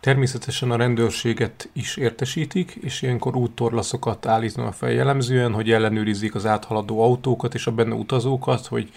[0.00, 7.02] Természetesen a rendőrséget is értesítik, és ilyenkor úttorlaszokat állítanak fel jellemzően, hogy ellenőrizzék az áthaladó
[7.02, 8.90] autókat és a benne utazókat, hogy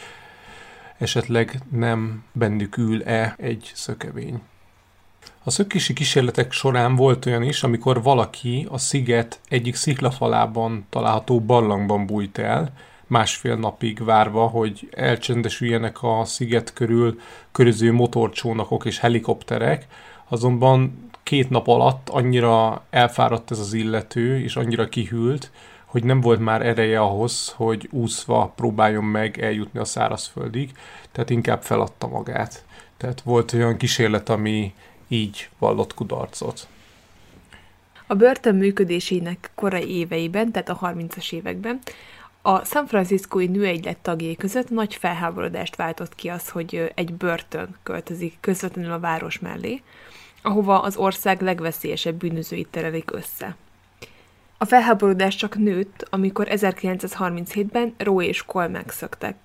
[0.97, 4.41] esetleg nem bennük ül-e egy szökevény.
[5.43, 12.05] A szökési kísérletek során volt olyan is, amikor valaki a sziget egyik sziklafalában található barlangban
[12.05, 12.73] bújt el,
[13.07, 17.19] másfél napig várva, hogy elcsendesüljenek a sziget körül
[17.51, 19.87] köröző motorcsónakok és helikopterek,
[20.27, 25.51] azonban két nap alatt annyira elfáradt ez az illető, és annyira kihűlt,
[25.86, 30.71] hogy nem volt már ereje ahhoz, hogy úszva próbáljon meg eljutni a szárazföldig,
[31.12, 32.65] tehát inkább feladta magát.
[32.97, 34.73] Tehát volt olyan kísérlet, ami
[35.07, 36.67] így vallott kudarcot.
[38.07, 41.79] A börtön működésének korai éveiben, tehát a 30-as években,
[42.41, 48.38] a San Franciscoi nőegylet tagjai között nagy felháborodást váltott ki az, hogy egy börtön költözik
[48.39, 49.81] közvetlenül a város mellé,
[50.43, 53.56] ahova az ország legveszélyesebb bűnözőit terelik össze.
[54.58, 59.36] A felháborodás csak nőtt, amikor 1937-ben Roe és Cole megszöktek.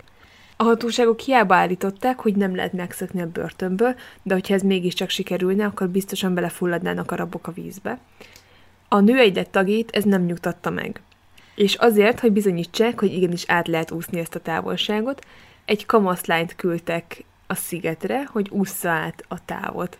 [0.56, 5.64] A hatóságok hiába állították, hogy nem lehet megszökni a börtönből, de hogyha ez mégiscsak sikerülne,
[5.64, 7.98] akkor biztosan belefulladnának a rabok a vízbe.
[8.88, 11.00] A nő egyet tagét ez nem nyugtatta meg.
[11.54, 15.26] És azért, hogy bizonyítsák, hogy igenis át lehet úszni ezt a távolságot,
[15.64, 19.98] egy kamaszlányt küldtek a szigetre, hogy ússza át a távot.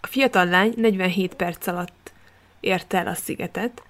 [0.00, 2.12] A fiatal lány 47 perc alatt
[2.60, 3.82] érte el a szigetet,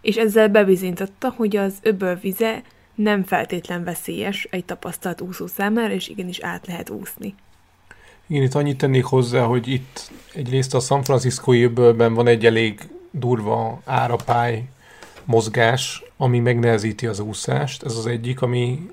[0.00, 2.62] és ezzel bebizonyította, hogy az öböl vize
[2.94, 7.34] nem feltétlen veszélyes egy tapasztalt úszó számára, és igenis át lehet úszni.
[8.26, 12.88] Igen, itt annyit tennék hozzá, hogy itt egyrészt a San Franciscoi öbölben van egy elég
[13.10, 14.64] durva árapály
[15.24, 17.82] mozgás, ami megnehezíti az úszást.
[17.82, 18.90] Ez az egyik, ami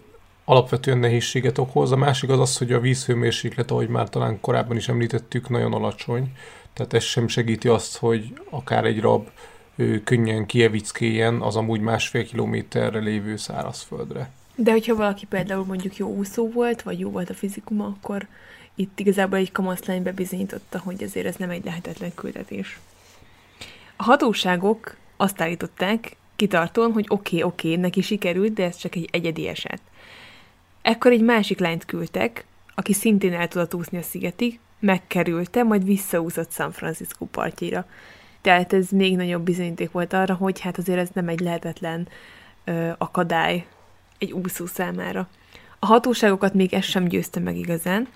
[0.51, 1.91] alapvetően nehézséget okoz.
[1.91, 6.31] A másik az az, hogy a vízhőmérséklet, ahogy már talán korábban is említettük, nagyon alacsony.
[6.73, 9.29] Tehát ez sem segíti azt, hogy akár egy rab
[9.75, 14.29] ő, könnyen kievickéjen az amúgy másfél kilométerre lévő szárazföldre.
[14.55, 18.27] De hogyha valaki például mondjuk jó úszó volt, vagy jó volt a fizikuma, akkor
[18.75, 22.79] itt igazából egy kamaszlány bebizonyította, hogy ezért ez nem egy lehetetlen küldetés.
[23.95, 28.95] A hatóságok azt állították, kitartóan, hogy oké, okay, oké, okay, neki sikerült, de ez csak
[28.95, 29.81] egy egyedi eset.
[30.81, 36.51] Ekkor egy másik lányt küldtek, aki szintén el tudott úszni a szigetig, megkerülte, majd visszaúszott
[36.51, 37.85] San Francisco partjira.
[38.41, 42.07] Tehát ez még nagyobb bizonyíték volt arra, hogy hát azért ez nem egy lehetetlen
[42.63, 43.65] ö, akadály
[44.17, 45.27] egy úszó számára.
[45.79, 48.07] A hatóságokat még ez sem győzte meg igazán,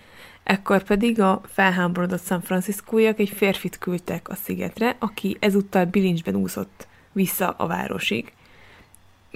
[0.44, 6.88] ekkor pedig a felháborodott San Franciscóiak egy férfit küldtek a szigetre, aki ezúttal bilincsben úszott
[7.12, 8.34] vissza a városig.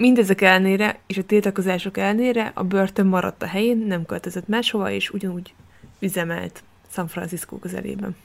[0.00, 5.10] Mindezek ellenére és a tiltakozások ellenére a börtön maradt a helyén, nem költözött máshova, és
[5.10, 5.54] ugyanúgy
[5.98, 8.16] üzemelt San Francisco közelében.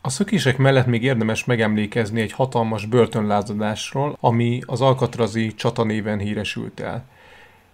[0.00, 6.80] A szökések mellett még érdemes megemlékezni egy hatalmas börtönlázadásról, ami az Alcatrazi csata néven híresült
[6.80, 7.04] el.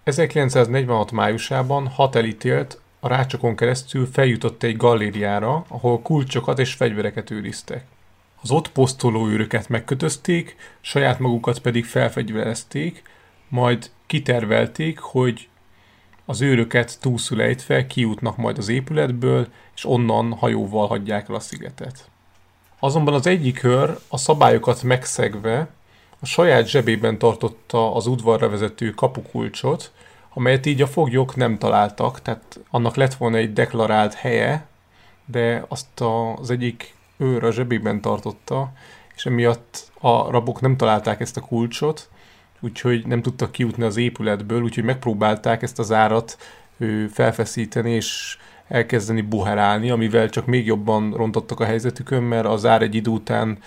[0.03, 7.85] 1946 májusában hat elítélt a rácsokon keresztül feljutott egy galériára, ahol kulcsokat és fegyvereket őriztek.
[8.43, 13.03] Az ott posztoló őröket megkötözték, saját magukat pedig felfegyverezték,
[13.47, 15.47] majd kitervelték, hogy
[16.25, 22.09] az őröket túlszulejtve kijutnak majd az épületből, és onnan hajóval hagyják el a szigetet.
[22.79, 25.67] Azonban az egyik őr a szabályokat megszegve
[26.19, 29.91] a saját zsebében tartotta az udvarra vezető kapukulcsot,
[30.33, 34.67] amelyet így a foglyok nem találtak, tehát annak lett volna egy deklarált helye,
[35.25, 36.01] de azt
[36.39, 38.71] az egyik őr a zsebében tartotta,
[39.15, 42.09] és emiatt a rabok nem találták ezt a kulcsot,
[42.59, 46.37] úgyhogy nem tudtak kijutni az épületből, úgyhogy megpróbálták ezt az árat
[47.11, 52.95] felfeszíteni, és elkezdeni buherálni, amivel csak még jobban rontottak a helyzetükön, mert az ár egy
[52.95, 53.57] idő után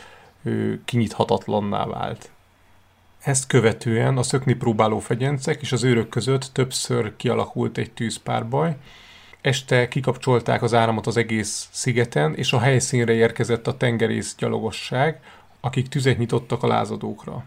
[0.85, 2.31] kinyithatatlanná vált.
[3.23, 8.77] Ezt követően a szökni próbáló fegyencek és az őrök között többször kialakult egy tűzpárbaj.
[9.47, 15.21] Este kikapcsolták az áramot az egész szigeten, és a helyszínre érkezett a tengerész gyalogosság,
[15.61, 17.45] akik tüzet nyitottak a lázadókra.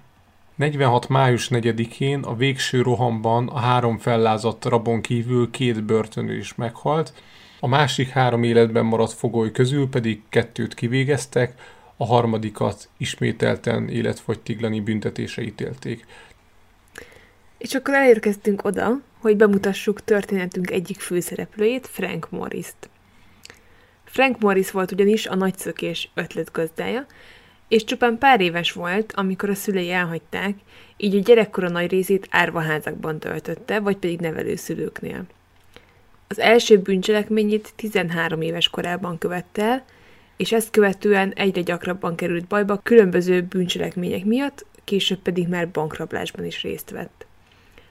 [0.56, 1.08] 46.
[1.08, 7.14] május 4-én a végső rohamban a három fellázadt rabon kívül két börtönő is meghalt,
[7.60, 11.54] a másik három életben maradt fogoly közül pedig kettőt kivégeztek,
[11.98, 16.06] a harmadikat ismételten életfogytiglani büntetése ítélték.
[17.58, 22.90] És akkor elérkeztünk oda, hogy bemutassuk történetünk egyik főszereplőjét, Frank Morris-t.
[24.04, 27.06] Frank Morris volt ugyanis a nagyszökés ötletgazdája,
[27.68, 30.56] és csupán pár éves volt, amikor a szülei elhagyták,
[30.98, 35.26] így a gyerekkora nagy részét árvaházakban töltötte, vagy pedig nevelőszülőknél.
[36.28, 39.86] Az első bűncselekményét 13 éves korában követte el,
[40.38, 46.62] és ezt követően egyre gyakrabban került bajba különböző bűncselekmények miatt, később pedig már bankrablásban is
[46.62, 47.26] részt vett.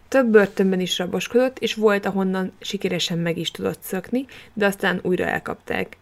[0.09, 5.25] Több börtönben is raboskodott, és volt, ahonnan sikeresen meg is tudott szökni, de aztán újra
[5.25, 5.97] elkapták.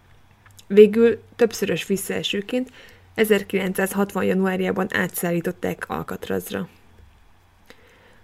[0.67, 2.71] Végül többszörös visszaesőként
[3.15, 4.25] 1960.
[4.25, 6.69] januárjában átszállították Alcatrazra.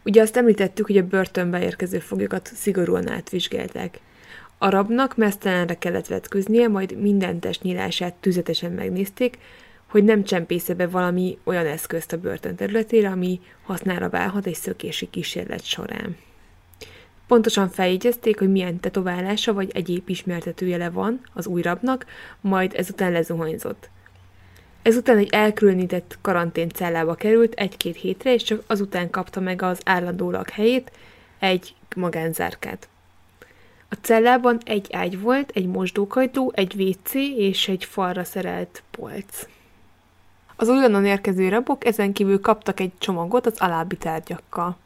[0.05, 4.01] Ugye azt említettük, hogy a börtönbe érkező foglyokat szigorúan átvizsgálták.
[4.59, 7.63] A rabnak mesztelenre kellett vetköznie, majd minden test
[8.21, 9.39] tüzetesen megnézték,
[9.93, 15.11] hogy nem csempésze be valami olyan eszközt a börtön területére, ami hasznára válhat egy szökési
[15.11, 16.17] kísérlet során.
[17.27, 22.07] Pontosan feljegyezték, hogy milyen tetoválása vagy egyéb ismertetőjele van az új rabnak,
[22.41, 23.91] majd ezután lezuhanyzott.
[24.83, 30.93] Ezután egy elkülönített karanténcellába került egy-két hétre, és csak azután kapta meg az állandó lakhelyét,
[31.39, 32.89] egy magánzárkát.
[33.89, 39.47] A cellában egy ágy volt, egy mosdókajtó, egy WC és egy falra szerelt polc.
[40.63, 44.77] Az újonnan érkező rabok ezen kívül kaptak egy csomagot az alábbi tárgyakkal.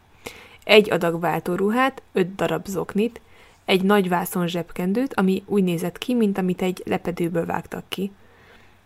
[0.64, 3.20] Egy adag váltóruhát, öt darab zoknit,
[3.64, 8.12] egy nagy vászon zsebkendőt, ami úgy nézett ki, mint amit egy lepedőből vágtak ki,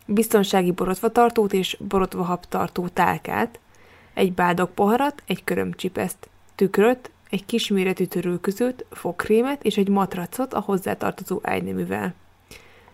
[0.06, 3.58] biztonsági borotvatartót és borotvahaptartó tálkát,
[4.14, 10.60] egy bádog poharat, egy körömcsipeszt, tükröt, egy kis méretű törülközőt, fogkrémet és egy matracot a
[10.60, 12.14] hozzátartozó ágyneművel.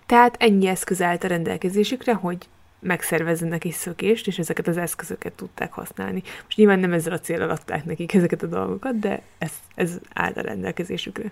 [0.07, 5.73] Tehát ennyi eszköz állt a rendelkezésükre, hogy megszervezzenek egy szökést, és ezeket az eszközöket tudták
[5.73, 6.23] használni.
[6.45, 10.37] Most nyilván nem ezzel a célral adták nekik ezeket a dolgokat, de ez, ez állt
[10.37, 11.31] a rendelkezésükre.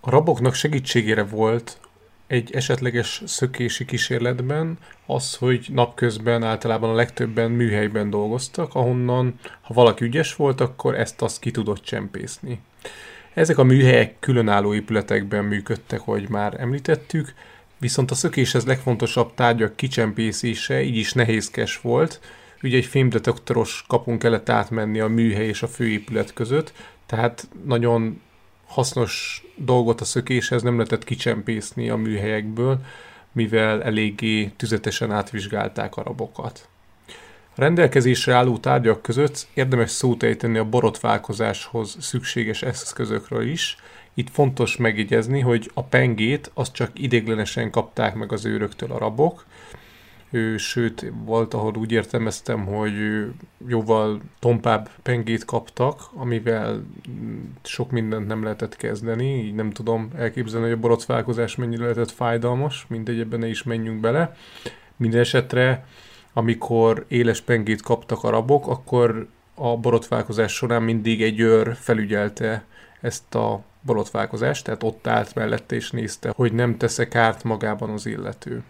[0.00, 1.78] A raboknak segítségére volt
[2.26, 10.04] egy esetleges szökési kísérletben az, hogy napközben általában a legtöbben műhelyben dolgoztak, ahonnan, ha valaki
[10.04, 12.60] ügyes volt, akkor ezt-azt ki tudott csempészni.
[13.34, 17.34] Ezek a műhelyek különálló épületekben működtek, hogy már említettük,
[17.84, 22.20] viszont a szökéshez legfontosabb tárgyak kicsempészése így is nehézkes volt,
[22.62, 26.72] ugye egy fémdetektoros kapunk kellett átmenni a műhely és a főépület között,
[27.06, 28.20] tehát nagyon
[28.66, 32.78] hasznos dolgot a szökéshez nem lehetett kicsempészni a műhelyekből,
[33.32, 36.68] mivel eléggé tüzetesen átvizsgálták a rabokat.
[37.54, 43.76] A rendelkezésre álló tárgyak között érdemes szót ejteni a borotválkozáshoz szükséges eszközökről is.
[44.14, 49.44] Itt fontos megjegyezni, hogy a pengét azt csak idéglenesen kapták meg az őröktől a rabok,
[50.56, 52.92] sőt, volt, ahol úgy értelmeztem, hogy
[53.66, 56.84] jóval tompább pengét kaptak, amivel
[57.62, 62.86] sok mindent nem lehetett kezdeni, így nem tudom elképzelni, hogy a borotválkozás mennyire lehetett fájdalmas,
[62.88, 64.36] mindegy, ebben ne is menjünk bele.
[64.96, 65.86] Minden esetre,
[66.32, 72.64] amikor éles pengét kaptak a rabok, akkor a borotválkozás során mindig egy őr felügyelte
[73.00, 78.06] ezt a borotválkozást, tehát ott állt mellette és nézte, hogy nem tesz kárt magában az
[78.06, 78.62] illető.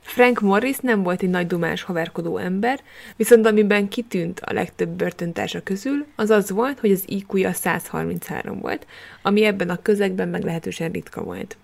[0.00, 2.80] Frank Morris nem volt egy nagy dumás haverkodó ember,
[3.16, 8.86] viszont amiben kitűnt a legtöbb börtöntársa közül, az az volt, hogy az IQ-ja 133 volt,
[9.22, 11.56] ami ebben a közegben meglehetősen ritka volt.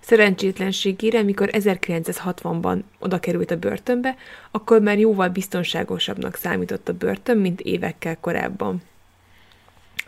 [0.00, 4.16] Szerencsétlenségére, mikor 1960-ban oda került a börtönbe,
[4.50, 8.82] akkor már jóval biztonságosabbnak számított a börtön, mint évekkel korábban.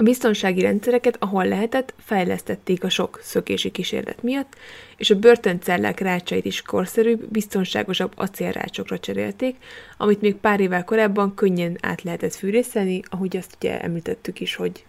[0.01, 4.57] A biztonsági rendszereket, ahol lehetett, fejlesztették a sok szökési kísérlet miatt,
[4.96, 9.57] és a börtöncellák rácsait is korszerűbb, biztonságosabb acélrácsokra cserélték,
[9.96, 14.84] amit még pár évvel korábban könnyen át lehetett fűrészelni, ahogy azt ugye említettük is, hogy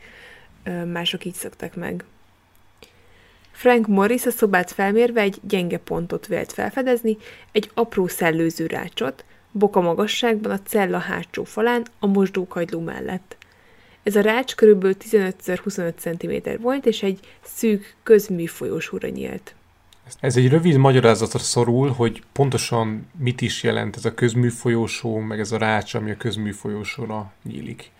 [0.92, 2.04] mások így szoktak meg.
[3.52, 7.18] Frank Morris a szobát felmérve egy gyenge pontot vélt felfedezni,
[7.52, 13.40] egy apró szellőző rácsot, boka magasságban a cella hátsó falán, a mosdókagyló mellett.
[14.04, 19.56] Ez a rács körülbelül 15x25 cm volt, és egy szűk közműfolyósúra nyílt.
[20.20, 25.52] Ez egy rövid magyarázatra szorul, hogy pontosan mit is jelent ez a közműfolyósó, meg ez
[25.52, 27.92] a rács, ami a közműfolyósóra nyílik.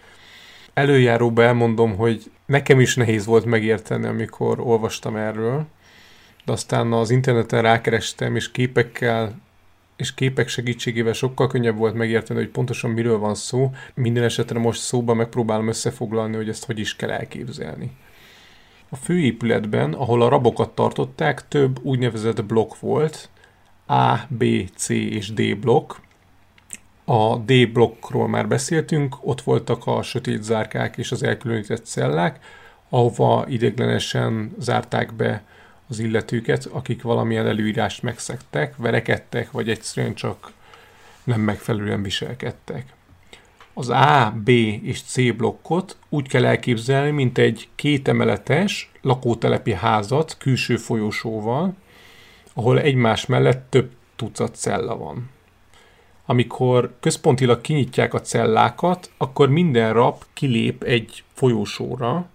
[0.74, 5.66] Előjáróba elmondom, hogy nekem is nehéz volt megérteni, amikor olvastam erről,
[6.46, 9.42] de aztán az interneten rákerestem, és képekkel
[10.02, 13.72] és képek segítségével sokkal könnyebb volt megérteni, hogy pontosan miről van szó.
[13.94, 17.92] Minden esetre most szóban megpróbálom összefoglalni, hogy ezt hogy is kell elképzelni.
[18.90, 23.30] A főépületben, ahol a rabokat tartották, több úgynevezett blokk volt,
[23.88, 24.44] A, B,
[24.76, 25.94] C és D blokk.
[27.06, 32.40] A D blokkról már beszéltünk, ott voltak a sötét zárkák és az elkülönített cellák,
[32.90, 35.44] ahova ideglenesen zárták be
[35.92, 40.52] az illetőket, akik valamilyen előírást megszektek, verekedtek, vagy egyszerűen csak
[41.24, 42.94] nem megfelelően viselkedtek.
[43.74, 50.78] Az A, B és C blokkot úgy kell elképzelni, mint egy kétemeletes lakótelepi házat külső
[50.78, 51.74] folyosóval,
[52.54, 55.30] ahol egymás mellett több tucat cella van.
[56.26, 62.30] Amikor központilag kinyitják a cellákat, akkor minden rab kilép egy folyósóra,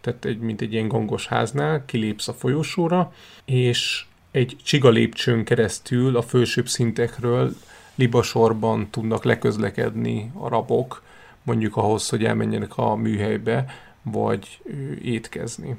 [0.00, 3.12] tehát egy, mint egy ilyen gangos háznál, kilépsz a folyosóra,
[3.44, 7.54] és egy csiga lépcsőn keresztül a felsőbb szintekről
[7.94, 11.02] libasorban tudnak leközlekedni a rabok,
[11.42, 13.64] mondjuk ahhoz, hogy elmenjenek a műhelybe,
[14.02, 14.60] vagy
[15.02, 15.76] étkezni.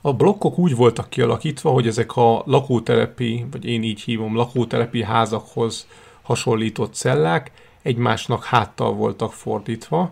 [0.00, 5.86] A blokkok úgy voltak kialakítva, hogy ezek a lakótelepi, vagy én így hívom, lakótelepi házakhoz
[6.22, 7.50] hasonlított cellák
[7.82, 10.10] egymásnak háttal voltak fordítva,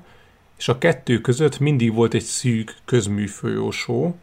[0.57, 4.17] és a kettő között mindig volt egy szűk közműfolyósó,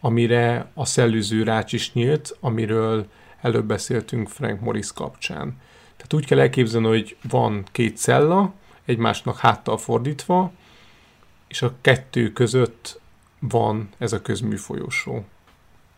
[0.00, 3.06] amire a szellőző rács is nyílt, amiről
[3.40, 5.56] előbb beszéltünk Frank Morris kapcsán.
[5.96, 8.52] Tehát úgy kell elképzelni, hogy van két cella,
[8.84, 10.52] egymásnak háttal fordítva,
[11.48, 13.00] és a kettő között
[13.38, 15.24] van ez a közműfolyósó.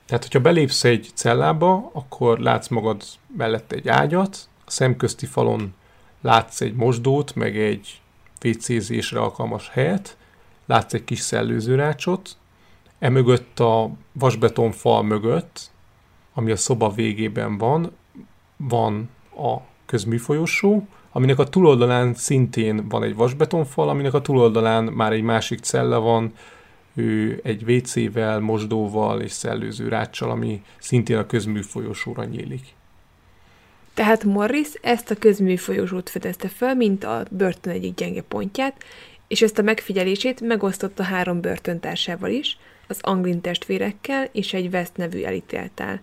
[0.06, 3.02] Tehát, hogyha belépsz egy cellába, akkor látsz magad
[3.36, 5.74] mellett egy ágyat, a szemközti falon
[6.20, 8.00] látsz egy mosdót, meg egy
[8.44, 10.16] WC-zésre alkalmas helyet,
[10.66, 12.36] látsz egy kis szellőzőrácsot,
[12.98, 15.70] emögött a vasbeton fal mögött,
[16.34, 17.92] ami a szoba végében van,
[18.56, 25.22] van a közműfolyosó, aminek a túloldalán szintén van egy vasbetonfal, aminek a túloldalán már egy
[25.22, 26.32] másik cella van,
[26.94, 32.74] ő egy WC-vel, mosdóval és szellőző ráccsal, ami szintén a közműfolyosóra nyílik.
[33.94, 38.84] Tehát Morris ezt a közműfolyósót fedezte fel, mint a börtön egyik gyenge pontját,
[39.28, 45.22] és ezt a megfigyelését megosztotta három börtöntársával is, az Anglin testvérekkel és egy West nevű
[45.22, 46.00] elítéltel.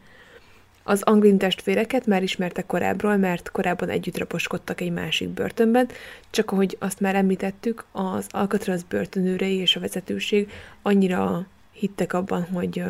[0.83, 5.87] Az Anglin testvéreket már ismerte korábbról, mert korábban együtt raposkodtak egy másik börtönben,
[6.29, 12.83] csak ahogy azt már említettük, az Alcatraz börtönőrei és a vezetőség annyira hittek abban, hogy,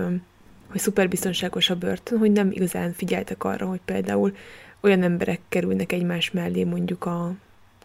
[0.69, 4.35] hogy szuperbiztonságos a börtön, hogy nem igazán figyeltek arra, hogy például
[4.81, 7.33] olyan emberek kerülnek egymás mellé mondjuk a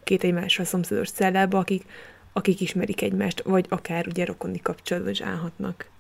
[0.05, 1.84] két egymásra szomszédos cellába, akik,
[2.32, 5.92] akik ismerik egymást, vagy akár ugye rokoni kapcsolatban is állhatnak.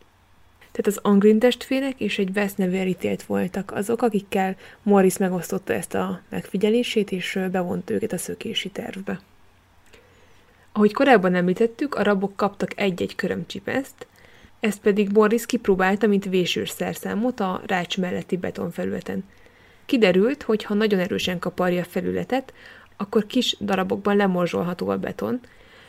[0.58, 5.94] Tehát az Angrin testvérek és egy West nevű elítélt voltak azok, akikkel Morris megosztotta ezt
[5.94, 9.20] a megfigyelését, és bevont őket a szökési tervbe.
[10.72, 14.06] Ahogy korábban említettük, a rabok kaptak egy-egy körömcsipeszt,
[14.60, 19.24] ezt pedig Morris kipróbálta, mint vésős szerszámot a rács melletti betonfelületen.
[19.86, 22.52] Kiderült, hogy ha nagyon erősen kaparja a felületet,
[22.96, 25.40] akkor kis darabokban lemorzsolható a beton,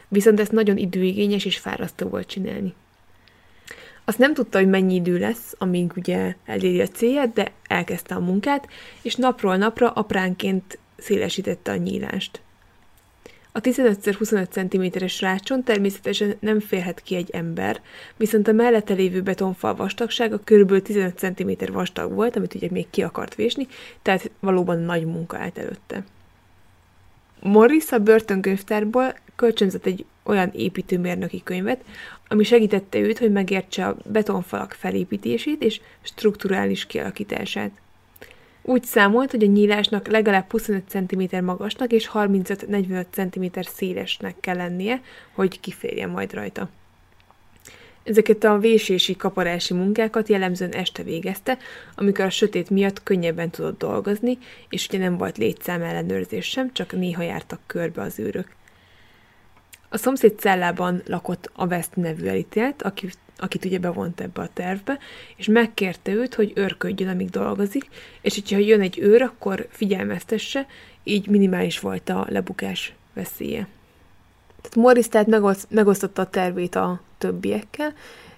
[0.08, 2.74] viszont ezt nagyon időigényes és fárasztó volt csinálni.
[4.06, 8.20] Azt nem tudta, hogy mennyi idő lesz, amíg ugye eléri a célját, de elkezdte a
[8.20, 8.68] munkát,
[9.02, 12.42] és napról napra apránként szélesítette a nyílást.
[13.58, 17.82] A 15x25 cm-es rácson természetesen nem férhet ki egy ember,
[18.18, 20.82] viszont a mellette lévő betonfal vastagsága kb.
[20.82, 23.68] 15 cm vastag volt, amit ugye még ki akart vésni,
[24.02, 26.04] tehát valóban nagy munka állt előtte.
[27.42, 31.84] Morris a börtönkönyvtárból kölcsönzött egy olyan építőmérnöki könyvet,
[32.28, 37.72] ami segítette őt, hogy megértse a betonfalak felépítését és strukturális kialakítását.
[38.68, 45.02] Úgy számolt, hogy a nyílásnak legalább 25 cm magasnak és 35-45 cm szélesnek kell lennie,
[45.34, 46.70] hogy kiférjen majd rajta.
[48.04, 51.58] Ezeket a vésési, kaparási munkákat jellemzően este végezte,
[51.96, 54.38] amikor a sötét miatt könnyebben tudott dolgozni,
[54.70, 58.48] és ugye nem volt létszám ellenőrzés sem, csak néha jártak körbe az őrök.
[59.96, 65.00] A szomszéd cellában lakott a West nevű elítélt, aki, akit ugye bevont ebbe a tervbe,
[65.36, 67.90] és megkérte őt, hogy őrködjön, amíg dolgozik,
[68.22, 70.68] és hogyha jön egy őr, akkor figyelmeztesse,
[71.04, 73.68] így minimális volt a lebukás veszélye.
[74.62, 77.94] Tehát Morris tehát megoszt, megosztotta a tervét a többiekkel,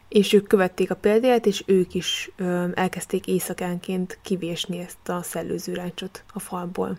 [0.09, 6.23] és ők követték a példáját, és ők is ö, elkezdték éjszakánként kivésni ezt a szellőzőrácsot
[6.33, 6.97] a falból.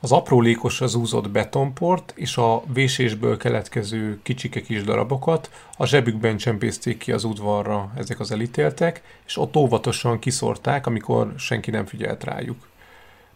[0.00, 7.12] Az aprólékosra zúzott betonport és a vésésből keletkező kicsike kis darabokat a zsebükben csempészték ki
[7.12, 12.68] az udvarra ezek az elítéltek, és ott óvatosan kiszorták, amikor senki nem figyelt rájuk.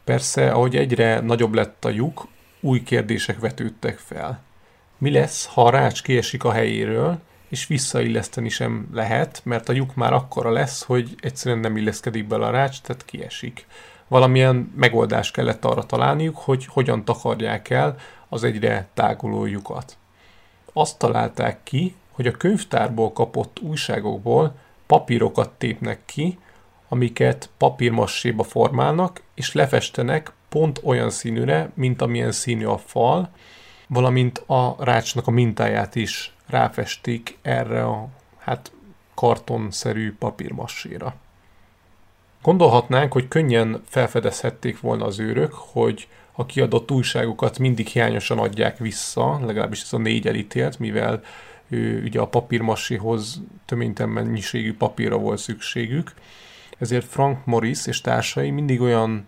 [0.04, 2.26] Persze, ahogy egyre nagyobb lett a lyuk,
[2.60, 4.42] új kérdések vetődtek fel.
[4.98, 9.94] Mi lesz, ha a rács kiesik a helyéről, és visszailleszteni sem lehet, mert a lyuk
[9.94, 13.66] már akkora lesz, hogy egyszerűen nem illeszkedik bele a rács, tehát kiesik.
[14.12, 17.96] Valamilyen megoldást kellett arra találniuk, hogy hogyan takarják el
[18.28, 19.96] az egyre táguló lyukat.
[20.72, 24.54] Azt találták ki, hogy a könyvtárból kapott újságokból
[24.86, 26.38] papírokat tépnek ki,
[26.88, 33.30] amiket papírmasséba formálnak, és lefestenek pont olyan színűre, mint amilyen színű a fal,
[33.86, 38.08] valamint a rácsnak a mintáját is ráfestik erre a
[38.38, 38.72] hát
[39.14, 41.14] kartonszerű papírmasséra.
[42.43, 49.40] Gondolhatnánk, hogy könnyen felfedezhették volna az őrök, hogy a kiadott újságokat mindig hiányosan adják vissza,
[49.47, 51.22] legalábbis ez a négy elítélt, mivel
[51.68, 56.12] ő, ugye a papírmassihoz töménytelen mennyiségű papírra volt szükségük.
[56.78, 59.26] Ezért Frank Morris és társai mindig olyan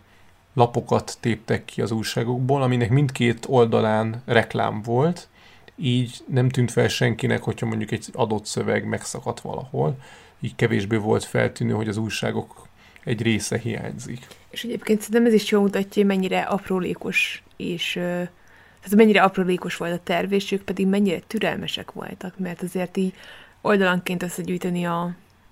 [0.54, 5.28] lapokat téptek ki az újságokból, aminek mindkét oldalán reklám volt,
[5.76, 9.96] így nem tűnt fel senkinek, hogyha mondjuk egy adott szöveg megszakadt valahol,
[10.40, 12.63] így kevésbé volt feltűnő, hogy az újságok
[13.04, 14.26] egy része hiányzik.
[14.50, 20.02] És egyébként szerintem ez is jól mutatja, mennyire aprólékos és tehát mennyire aprólékos volt a
[20.02, 23.12] terv, és ők pedig mennyire türelmesek voltak, mert azért így
[23.60, 25.02] oldalanként összegyűjteni a,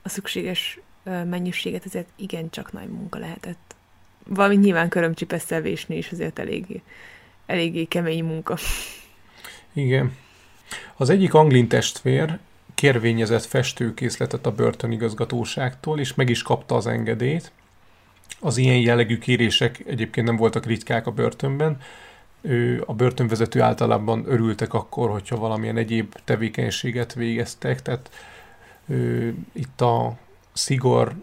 [0.03, 3.75] a szükséges mennyiséget, azért igencsak nagy munka lehetett.
[4.27, 6.83] Valami nyilván körömcsipesszel vésni is azért eléggé,
[7.47, 8.57] eléggé kemény munka.
[9.73, 10.17] Igen.
[10.97, 12.39] Az egyik anglin testvér
[12.83, 17.53] kérvényezett festőkészletet a börtönigazgatóságtól, és meg is kapta az engedélyt.
[18.41, 21.80] Az ilyen jellegű kérések egyébként nem voltak ritkák a börtönben.
[22.41, 28.11] Ő, a börtönvezető általában örültek akkor, hogyha valamilyen egyéb tevékenységet végeztek, tehát
[29.53, 30.18] itt a
[30.53, 31.14] szigor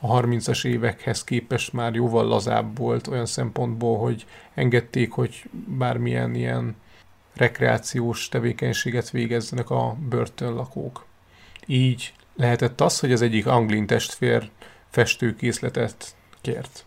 [0.00, 6.76] a 30-as évekhez képest már jóval lazább volt olyan szempontból, hogy engedték, hogy bármilyen ilyen
[7.40, 11.04] rekreációs tevékenységet végezzenek a börtönlakók.
[11.66, 14.50] Így lehetett az, hogy az egyik anglin testvér
[14.90, 16.84] festőkészletet kért.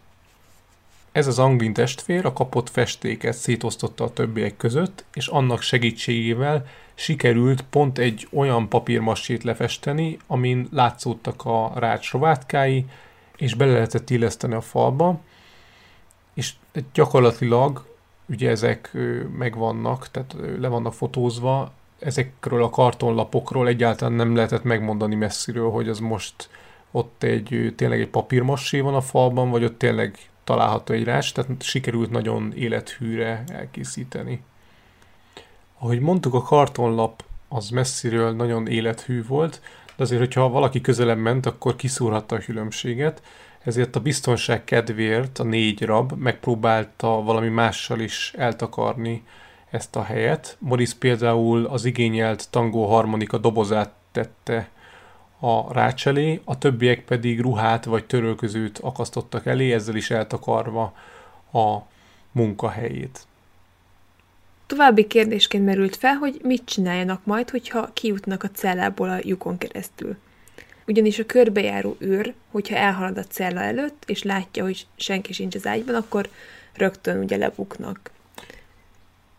[1.11, 7.61] Ez az anglin testvér a kapott festéket szétosztotta a többiek között, és annak segítségével sikerült
[7.61, 12.85] pont egy olyan papírmassét lefesteni, amin látszódtak a rács rovátkái,
[13.37, 15.19] és bele lehetett illeszteni a falba,
[16.33, 16.53] és
[16.93, 17.92] gyakorlatilag
[18.29, 18.97] ugye ezek
[19.37, 25.99] megvannak, tehát le vannak fotózva, ezekről a kartonlapokról egyáltalán nem lehetett megmondani messziről, hogy az
[25.99, 26.49] most
[26.91, 31.61] ott egy tényleg egy papírmassé van a falban, vagy ott tényleg található egy rács, tehát
[31.61, 34.43] sikerült nagyon élethűre elkészíteni.
[35.79, 39.61] Ahogy mondtuk, a kartonlap az messziről nagyon élethű volt,
[39.95, 43.21] de azért, hogyha valaki közelebb ment, akkor kiszúrhatta a különbséget,
[43.63, 49.23] ezért a biztonság kedvéért a négy rab megpróbálta valami mással is eltakarni
[49.69, 50.57] ezt a helyet.
[50.59, 54.69] Morris például az igényelt tangó harmonika dobozát tette
[55.39, 60.93] a rács elé, a többiek pedig ruhát vagy törölközőt akasztottak elé, ezzel is eltakarva
[61.53, 61.77] a
[62.31, 63.27] munkahelyét.
[64.65, 70.17] További kérdésként merült fel, hogy mit csináljanak majd, hogyha kijutnak a cellából a lyukon keresztül
[70.87, 75.65] ugyanis a körbejáró őr, hogyha elhalad a cella előtt, és látja, hogy senki sincs az
[75.65, 76.29] ágyban, akkor
[76.73, 78.11] rögtön ugye lebuknak.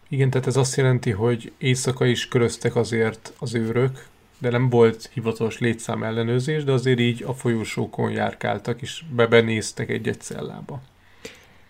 [0.09, 4.07] Igen, tehát ez azt jelenti, hogy éjszaka is köröztek azért az őrök,
[4.39, 10.21] de nem volt hivatalos létszám ellenőrzés, de azért így a folyósókon járkáltak, és bebenéztek egy-egy
[10.21, 10.83] cellába.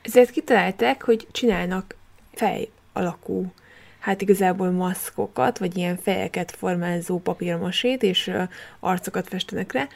[0.02, 1.94] Ezért kitalálták, hogy csinálnak
[2.32, 3.52] fej alakú
[4.04, 8.32] hát igazából maszkokat, vagy ilyen fejeket formázó papírmasét, és
[8.80, 9.88] arcokat festenek le,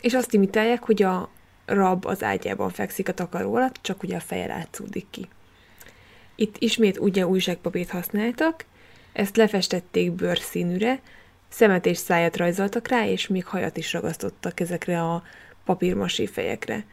[0.00, 1.28] és azt imitálják, hogy a
[1.64, 5.28] rab az ágyában fekszik a takaró alatt, csak ugye a feje látszódik ki.
[6.34, 8.64] Itt ismét ugye újságpapírt használtak,
[9.12, 11.00] ezt lefestették bőrszínűre,
[11.48, 15.22] szemet és szájat rajzoltak rá, és még hajat is ragasztottak ezekre a
[15.64, 16.84] papírmasé fejekre.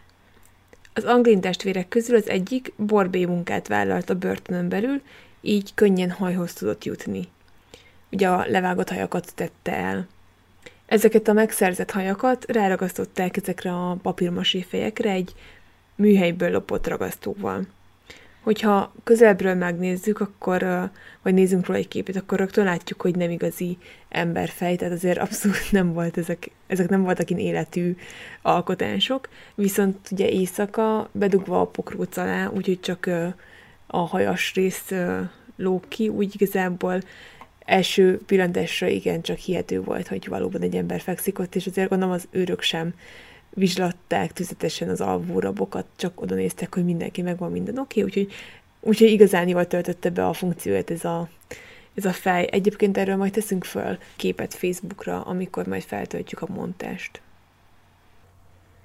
[0.93, 5.01] Az anglin testvérek közül az egyik borbé munkát vállalt a börtönön belül,
[5.45, 7.27] így könnyen hajhoz tudott jutni.
[8.11, 10.07] Ugye a levágott hajakat tette el.
[10.85, 15.33] Ezeket a megszerzett hajakat ráragasztották ezekre a papírmasé fejekre egy
[15.95, 17.67] műhelyből lopott ragasztóval.
[18.41, 20.89] Hogyha közelbről megnézzük, akkor,
[21.21, 23.77] vagy nézzünk róla egy képet, akkor rögtön látjuk, hogy nem igazi
[24.09, 27.95] emberfej, tehát azért abszolút nem volt ezek, ezek nem voltak in életű
[28.41, 33.09] alkotások, viszont ugye éjszaka bedugva a pokróc alá, úgyhogy csak
[33.95, 34.91] a hajas rész
[35.55, 37.01] lóg ki, úgy igazából
[37.65, 42.13] első pillantásra igen csak hihető volt, hogy valóban egy ember fekszik ott, és azért gondolom
[42.13, 42.93] az őrök sem
[43.49, 48.35] vizslatták tüzetesen az alvórabokat, csak oda néztek, hogy mindenki megvan, minden oké, okay, úgyhogy,
[48.79, 51.29] úgyhogy igazán jól töltötte be a funkcióját ez a,
[51.93, 52.47] ez a fej.
[52.51, 57.21] Egyébként erről majd teszünk föl képet Facebookra, amikor majd feltöltjük a montást.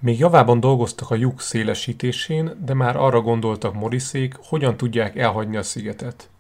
[0.01, 5.63] Még javában dolgoztak a lyuk szélesítésén, de már arra gondoltak Moriszék, hogyan tudják elhagyni a
[5.63, 6.31] szigetet.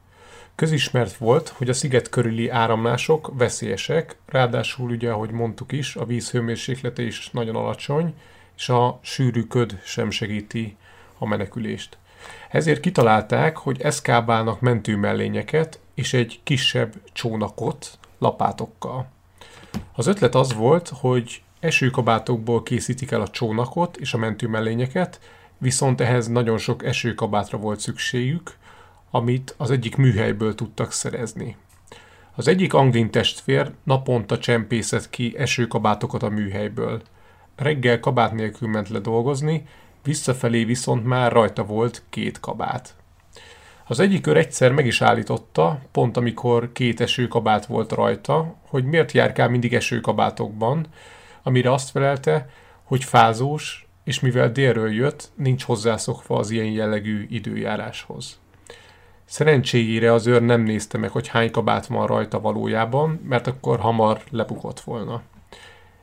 [0.55, 6.31] Közismert volt, hogy a sziget körüli áramlások veszélyesek, ráadásul ugye, ahogy mondtuk is, a víz
[6.31, 8.15] hőmérséklete is nagyon alacsony,
[8.57, 10.77] és a sűrű köd sem segíti
[11.19, 11.99] a menekülést.
[12.51, 19.09] Ezért kitalálták, hogy eszkábálnak mentőmellényeket és egy kisebb csónakot lapátokkal.
[19.93, 25.21] Az ötlet az volt, hogy esőkabátokból készítik el a csónakot és a mentőmellényeket,
[25.59, 28.57] viszont ehhez nagyon sok esőkabátra volt szükségük,
[29.11, 31.57] amit az egyik műhelyből tudtak szerezni.
[32.35, 37.03] Az egyik anglin testvér naponta csempészett ki esőkabátokat a műhelyből.
[37.57, 39.67] Reggel kabát nélkül ment le dolgozni,
[40.03, 42.95] visszafelé viszont már rajta volt két kabát.
[43.87, 49.13] Az egyik őr egyszer meg is állította, pont amikor két esőkabát volt rajta, hogy miért
[49.13, 50.87] járkál mindig esőkabátokban,
[51.49, 52.49] amire azt felelte,
[52.83, 58.39] hogy fázós, és mivel délről jött, nincs hozzászokva az ilyen jellegű időjáráshoz.
[59.25, 64.23] Szerencséjére az őr nem nézte meg, hogy hány kabát van rajta valójában, mert akkor hamar
[64.31, 65.23] lebukott volna.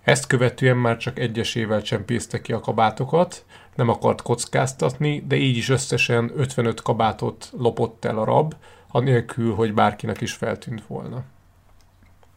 [0.03, 5.69] Ezt követően már csak egyesével csempészte ki a kabátokat, nem akart kockáztatni, de így is
[5.69, 8.53] összesen 55 kabátot lopott el a rab,
[8.87, 11.23] anélkül, hogy bárkinek is feltűnt volna.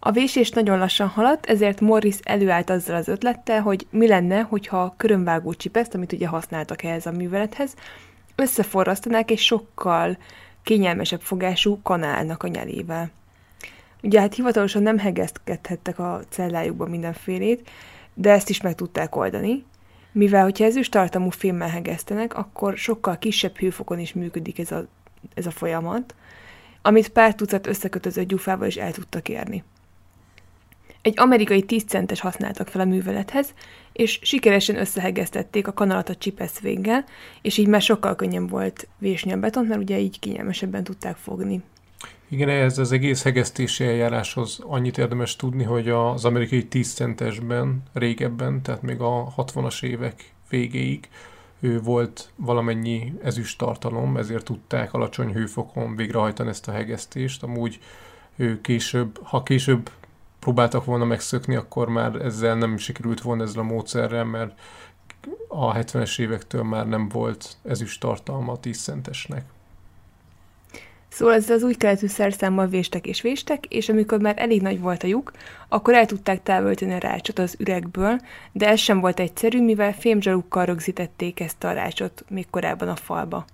[0.01, 4.83] A vésés nagyon lassan haladt, ezért Morris előállt azzal az ötlettel, hogy mi lenne, hogyha
[4.83, 7.75] a körömvágó csipeszt, amit ugye használtak ehhez a művelethez,
[8.35, 10.19] összeforrasztanák egy sokkal
[10.63, 13.11] kényelmesebb fogású kanálnak a nyelével.
[14.03, 17.69] Ugye hát hivatalosan nem hegesztkedhettek a cellájukban mindenfélét,
[18.15, 19.65] de ezt is meg tudták oldani,
[20.13, 24.87] mivel hogyha ezüst tartalmú fémmel hegesztenek, akkor sokkal kisebb hőfokon is működik ez a,
[25.35, 26.15] ez a folyamat,
[26.83, 29.65] amit pár tucat összekötözött gyufával is el tudtak érni.
[31.09, 33.55] Egy amerikai 10 centes használtak fel a művelethez,
[33.93, 37.05] és sikeresen összehegeztették a kanalat a csipesz véggel,
[37.43, 41.63] és így már sokkal könnyebb volt vésni a betont, mert ugye így kényelmesebben tudták fogni.
[42.29, 48.63] Igen, ez az egész hegesztési eljáráshoz annyit érdemes tudni, hogy az amerikai 10 centesben, régebben,
[48.63, 51.09] tehát még a 60-as évek végéig
[51.61, 57.43] ő volt valamennyi ezüst tartalom, ezért tudták alacsony hőfokon végrehajtani ezt a hegesztést.
[57.43, 57.79] Amúgy
[58.37, 59.91] ő később, ha később
[60.49, 64.59] próbáltak volna megszökni, akkor már ezzel nem sikerült volna ezzel a módszerrel, mert
[65.49, 69.45] a 70-es évektől már nem volt ezüst tartalma a 10 centesnek.
[71.09, 75.03] Szóval ezzel az új keletű szerszámmal véstek és véstek, és amikor már elég nagy volt
[75.03, 75.33] a lyuk,
[75.69, 78.21] akkor el tudták távolítani a rácsot az üregből,
[78.53, 83.45] de ez sem volt egyszerű, mivel fémzsalukkal rögzítették ezt a rácsot még korábban a falba.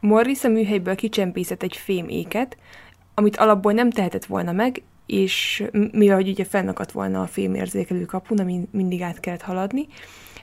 [0.00, 2.56] Morris a műhelyből kicsempészett egy fém éket,
[3.14, 8.38] amit alapból nem tehetett volna meg, és mivel hogy ugye fennakadt volna a fémérzékelő kapun,
[8.38, 9.86] amin mindig át kellett haladni,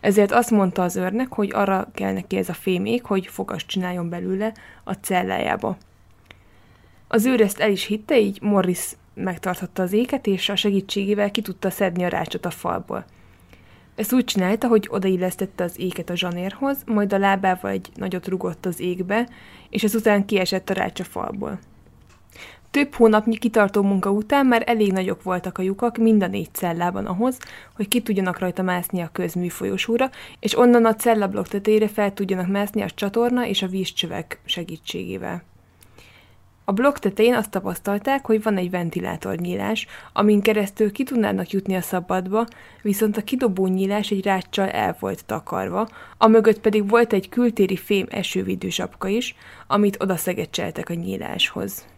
[0.02, 4.10] ezért azt mondta az őrnek, hogy arra kell neki ez a fémék, hogy fogast csináljon
[4.10, 4.54] belőle
[4.84, 5.78] a cellájába.
[7.08, 11.42] Az őr ezt el is hitte, így Morris megtarthatta az éket, és a segítségével ki
[11.42, 13.06] tudta szedni a rácsot a falból.
[13.96, 18.66] Ezt úgy csinálta, hogy odaillesztette az éket a zsanérhoz, majd a lábával egy nagyot rugott
[18.66, 19.30] az égbe,
[19.70, 21.60] és ezután kiesett a rács a falból.
[22.74, 27.06] Több hónapnyi kitartó munka után már elég nagyok voltak a lyukak mind a négy cellában
[27.06, 27.38] ahhoz,
[27.76, 30.10] hogy ki tudjanak rajta mászni a közműfolyosóra,
[30.40, 35.44] és onnan a cellablok tetejére fel tudjanak mászni a csatorna és a vízcsövek segítségével.
[36.66, 41.82] A blokk tetején azt tapasztalták, hogy van egy ventilátornyílás, amin keresztül ki tudnának jutni a
[41.82, 42.46] szabadba,
[42.82, 47.76] viszont a kidobó nyílás egy ráccsal el volt takarva, a mögött pedig volt egy kültéri
[47.76, 49.36] fém esővidősapka is,
[49.68, 51.92] amit odaszegecseltek a nyíláshoz.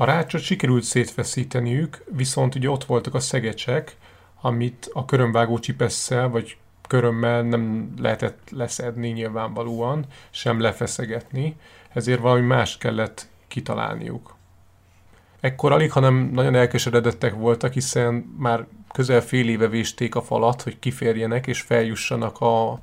[0.00, 3.96] A rácsot sikerült szétfeszíteniük, viszont ugye ott voltak a szegecsek,
[4.40, 6.56] amit a körömvágó csipesszel vagy
[6.88, 11.56] körömmel nem lehetett leszedni nyilvánvalóan, sem lefeszegetni,
[11.92, 14.34] ezért valami más kellett kitalálniuk.
[15.40, 20.78] Ekkor alig, hanem nagyon elkeseredettek voltak, hiszen már közel fél éve vésték a falat, hogy
[20.78, 22.80] kiférjenek és feljussanak a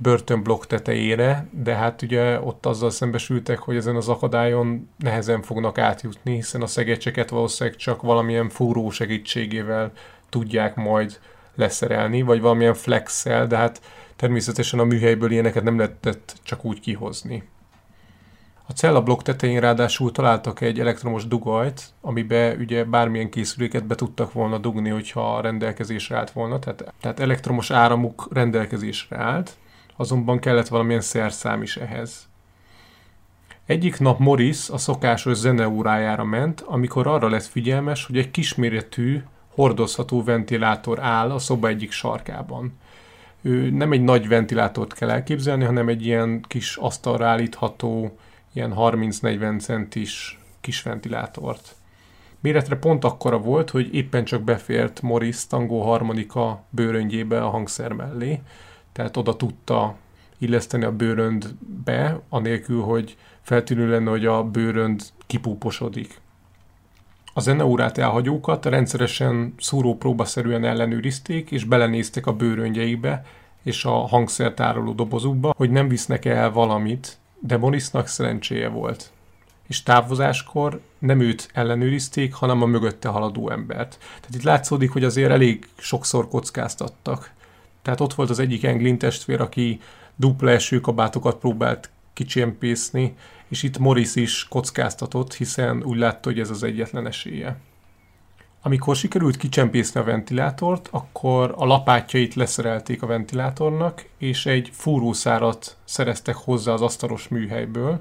[0.00, 6.34] börtönblokk tetejére, de hát ugye ott azzal szembesültek, hogy ezen az akadályon nehezen fognak átjutni,
[6.34, 9.92] hiszen a szegecseket valószínűleg csak valamilyen fúró segítségével
[10.28, 11.20] tudják majd
[11.54, 13.80] leszerelni, vagy valamilyen flexel, de hát
[14.16, 17.48] természetesen a műhelyből ilyeneket nem lehetett csak úgy kihozni.
[18.66, 24.58] A cellablokk tetején ráadásul találtak egy elektromos dugajt, amibe ugye bármilyen készüléket be tudtak volna
[24.58, 29.56] dugni, hogyha rendelkezésre állt volna, tehát, tehát elektromos áramuk rendelkezésre állt,
[29.98, 32.28] azonban kellett valamilyen szerszám is ehhez.
[33.66, 39.22] Egyik nap Morris a szokásos zeneórájára ment, amikor arra lett figyelmes, hogy egy kisméretű,
[39.54, 42.78] hordozható ventilátor áll a szoba egyik sarkában.
[43.42, 48.18] Ő nem egy nagy ventilátort kell elképzelni, hanem egy ilyen kis asztalra állítható,
[48.52, 51.74] ilyen 30-40 centis kis ventilátort.
[52.40, 58.40] Méretre pont akkora volt, hogy éppen csak befért Morris tangó harmonika bőröngyébe a hangszer mellé,
[58.98, 59.94] tehát oda tudta
[60.38, 66.20] illeszteni a bőröndbe, anélkül, hogy feltűnő lenne, hogy a bőrönd kipúposodik.
[67.34, 73.24] A zeneórát elhagyókat rendszeresen szúrópróbaszerűen ellenőrizték, és belenéztek a bőröngyeikbe
[73.62, 79.10] és a hangszertároló dobozukba, hogy nem visznek el valamit, de Morrisnak szerencséje volt.
[79.66, 83.98] És távozáskor nem őt ellenőrizték, hanem a mögötte haladó embert.
[83.98, 87.36] Tehát itt látszódik, hogy azért elég sokszor kockáztattak.
[87.88, 89.80] Tehát ott volt az egyik Englin testvér, aki
[90.16, 93.14] dupla esőkabátokat próbált kicsempészni,
[93.48, 97.56] és itt Morris is kockáztatott, hiszen úgy látta, hogy ez az egyetlen esélye.
[98.62, 106.34] Amikor sikerült kicsempészni a ventilátort, akkor a lapátjait leszerelték a ventilátornak, és egy fúrószárat szereztek
[106.34, 108.00] hozzá az asztalos műhelyből.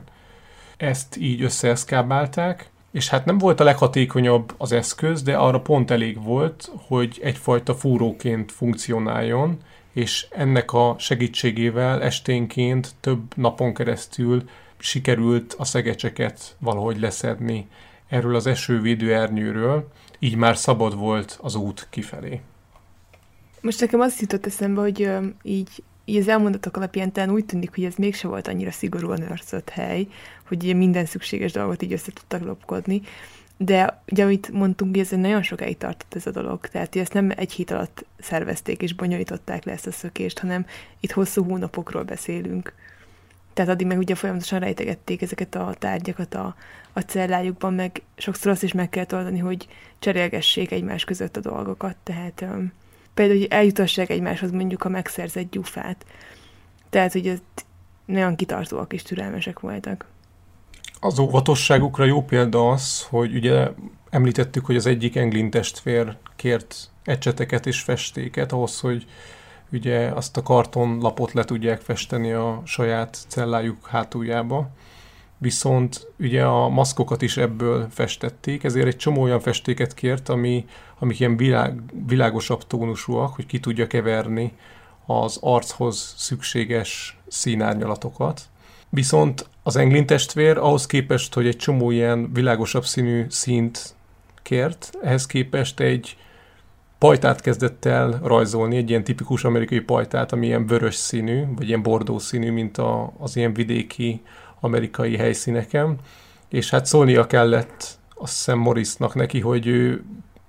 [0.78, 6.24] Ezt így összeeszkábálták, és hát nem volt a leghatékonyabb az eszköz, de arra pont elég
[6.24, 9.58] volt, hogy egyfajta fúróként funkcionáljon,
[9.98, 17.68] és ennek a segítségével esténként több napon keresztül sikerült a szegecseket valahogy leszedni
[18.08, 22.42] erről az esővédő ernyőről, így már szabad volt az út kifelé.
[23.62, 25.10] Most nekem azt jutott eszembe, hogy
[25.42, 29.70] így, így az elmondatok alapján talán úgy tűnik, hogy ez mégse volt annyira szigorúan őrzött
[29.70, 30.08] hely,
[30.48, 33.02] hogy minden szükséges dolgot így össze tudtak lopkodni.
[33.58, 37.52] De ugye, amit mondtunk, ez nagyon sokáig tartott ez a dolog, tehát ezt nem egy
[37.52, 40.66] hét alatt szervezték és bonyolították le ezt a szökést, hanem
[41.00, 42.74] itt hosszú hónapokról beszélünk.
[43.54, 46.56] Tehát addig meg ugye folyamatosan rejtegették ezeket a tárgyakat a,
[46.94, 49.68] a cellájukban, meg sokszor azt is meg kell oldani, hogy
[50.00, 52.72] cserélgessék egymás között a dolgokat, tehát um,
[53.14, 56.06] például, hogy eljutassák egymáshoz mondjuk a megszerzett gyufát.
[56.90, 57.40] Tehát, hogy ez
[58.06, 60.06] nagyon kitartóak és türelmesek voltak.
[61.00, 63.72] Az óvatosságukra jó példa az, hogy ugye
[64.10, 69.06] említettük, hogy az egyik Englin testvér kért ecseteket és festéket ahhoz, hogy
[69.72, 74.70] ugye azt a kartonlapot le tudják festeni a saját cellájuk hátuljába.
[75.38, 80.66] Viszont ugye a maszkokat is ebből festették, ezért egy csomó olyan festéket kért, ami,
[81.00, 84.54] amik ilyen világ, világosabb tónusúak, hogy ki tudja keverni
[85.06, 88.42] az archoz szükséges színárnyalatokat.
[88.90, 93.96] Viszont az Englin testvér ahhoz képest, hogy egy csomó ilyen világosabb színű színt
[94.42, 96.18] kért, ehhez képest egy
[96.98, 101.82] pajtát kezdett el rajzolni, egy ilyen tipikus amerikai pajtát, ami ilyen vörös színű, vagy ilyen
[101.82, 104.22] bordó színű, mint a, az ilyen vidéki
[104.60, 105.96] amerikai helyszíneken,
[106.50, 110.04] és hát szólnia kellett azt hiszem Morrisnak neki, hogy ő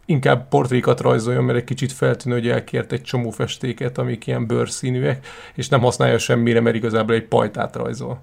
[0.04, 5.26] inkább portrékat rajzoljon, mert egy kicsit feltűnő, hogy elkért egy csomó festéket, amik ilyen bőrszínűek,
[5.54, 8.22] és nem használja semmire, mert igazából egy pajtát rajzol.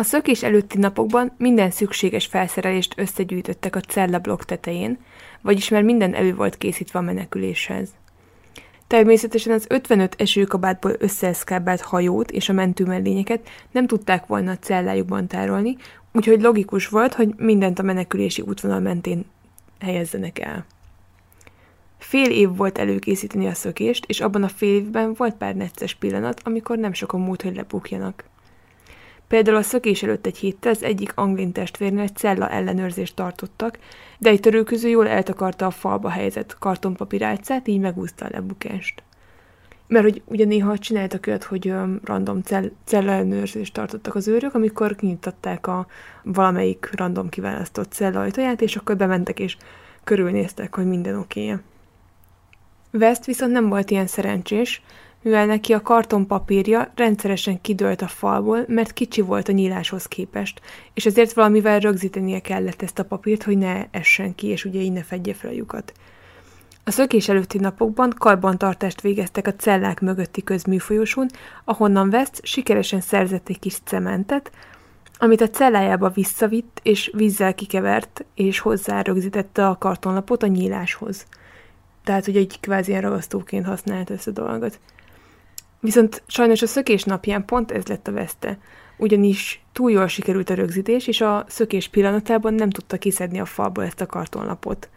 [0.00, 4.98] A szökés előtti napokban minden szükséges felszerelést összegyűjtöttek a cellablokk tetején,
[5.40, 7.88] vagyis már minden elő volt készítve a meneküléshez.
[8.86, 15.76] Természetesen az 55 esőkabátból összeeszkábált hajót és a mentőmellényeket nem tudták volna a cellájukban tárolni,
[16.12, 19.24] úgyhogy logikus volt, hogy mindent a menekülési útvonal mentén
[19.80, 20.66] helyezzenek el.
[21.98, 26.40] Fél év volt előkészíteni a szökést, és abban a fél évben volt pár necces pillanat,
[26.44, 28.24] amikor nem sokan múlt, hogy lebukjanak.
[29.30, 33.78] Például a szökés előtt egy héttel az egyik anglin testvérnél cella ellenőrzést tartottak,
[34.18, 39.02] de egy törőköző jól eltakarta a falba helyezett kartonpapírálcát, így megúszta a lebukást.
[39.86, 44.54] Mert hogy ugye néha csináltak olyat, hogy um, random cell, cella ellenőrzést tartottak az őrök,
[44.54, 45.86] amikor kinyitották a
[46.22, 49.56] valamelyik random kiválasztott cella ajtaját, és akkor bementek és
[50.04, 51.60] körülnéztek, hogy minden oké -e.
[52.92, 54.82] West viszont nem volt ilyen szerencsés,
[55.22, 60.60] mivel neki a kartonpapírja rendszeresen kidőlt a falból, mert kicsi volt a nyíláshoz képest,
[60.94, 64.92] és ezért valamivel rögzítenie kellett ezt a papírt, hogy ne essen ki, és ugye így
[64.92, 65.92] ne fedje fel a lyukat.
[66.84, 71.28] A szökés előtti napokban karbantartást végeztek a cellák mögötti közműfolyosón,
[71.64, 74.50] ahonnan West sikeresen szerzett egy kis cementet,
[75.18, 81.26] amit a cellájába visszavitt, és vízzel kikevert, és hozzá rögzítette a kartonlapot a nyíláshoz.
[82.04, 84.78] Tehát, hogy egy kvázi ragasztóként használt ezt a dolgot.
[85.80, 88.58] Viszont sajnos a szökés napján pont ez lett a veszte,
[88.96, 93.84] ugyanis túl jól sikerült a rögzítés, és a szökés pillanatában nem tudta kiszedni a falból
[93.84, 94.88] ezt a kartonlapot.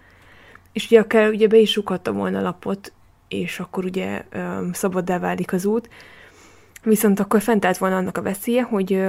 [0.72, 2.94] És ugye akár ugye be is rúghatta volna a lapot,
[3.28, 5.90] és akkor ugye öm, szabaddá válik az út,
[6.84, 9.04] viszont akkor fent állt volna annak a veszélye, hogy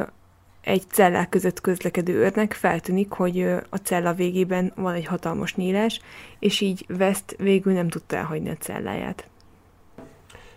[0.61, 6.01] egy cellák között közlekedő őrnek feltűnik, hogy a cella végében van egy hatalmas nyílás,
[6.39, 9.29] és így West végül nem tudta elhagyni a celláját.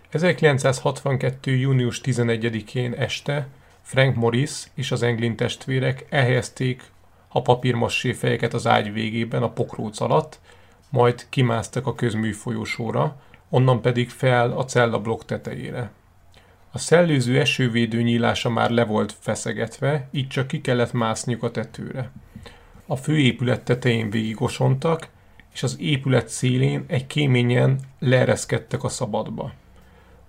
[0.10, 1.52] 1962.
[1.52, 3.48] június 11-én este
[3.82, 6.84] Frank Morris és az Englin testvérek elhelyezték
[7.28, 10.40] a papírmassé fejeket az ágy végében a pokróc alatt,
[10.90, 15.92] majd kimásztak a közműfolyósóra, onnan pedig fel a cellablok tetejére.
[16.72, 22.12] A szellőző esővédő nyílása már le volt feszegetve, így csak ki kellett mászniuk a tetőre.
[22.86, 25.08] A főépület tetején végigosontak,
[25.54, 29.54] és az épület szélén egy kéményen leereszkedtek a szabadba.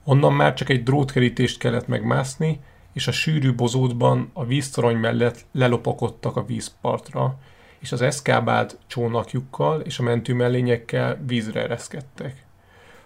[0.08, 2.60] Onnan már csak egy drótkerítést kellett megmászni,
[2.92, 7.38] és a sűrű bozótban a víztorony mellett lelopakodtak a vízpartra,
[7.78, 12.44] és az eszkábált csónakjukkal és a mentőmellényekkel vízre ereszkedtek.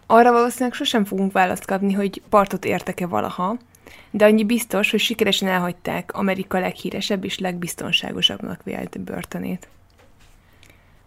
[0.06, 3.56] Arra valószínűleg sosem fogunk választ kapni, hogy partot értek-e valaha,
[4.10, 9.68] de annyi biztos, hogy sikeresen elhagyták Amerika leghíresebb és legbiztonságosabbnak vélt börtönét.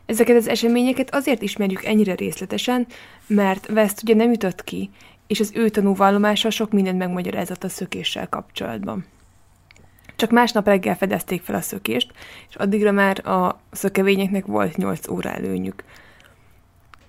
[0.05, 2.87] Ezeket az eseményeket azért ismerjük ennyire részletesen,
[3.27, 4.89] mert West ugye nem jutott ki,
[5.27, 9.05] és az ő tanúvallomása sok mindent megmagyarázott a szökéssel kapcsolatban.
[10.15, 12.11] Csak másnap reggel fedezték fel a szökést,
[12.49, 15.83] és addigra már a szökevényeknek volt 8 óra előnyük.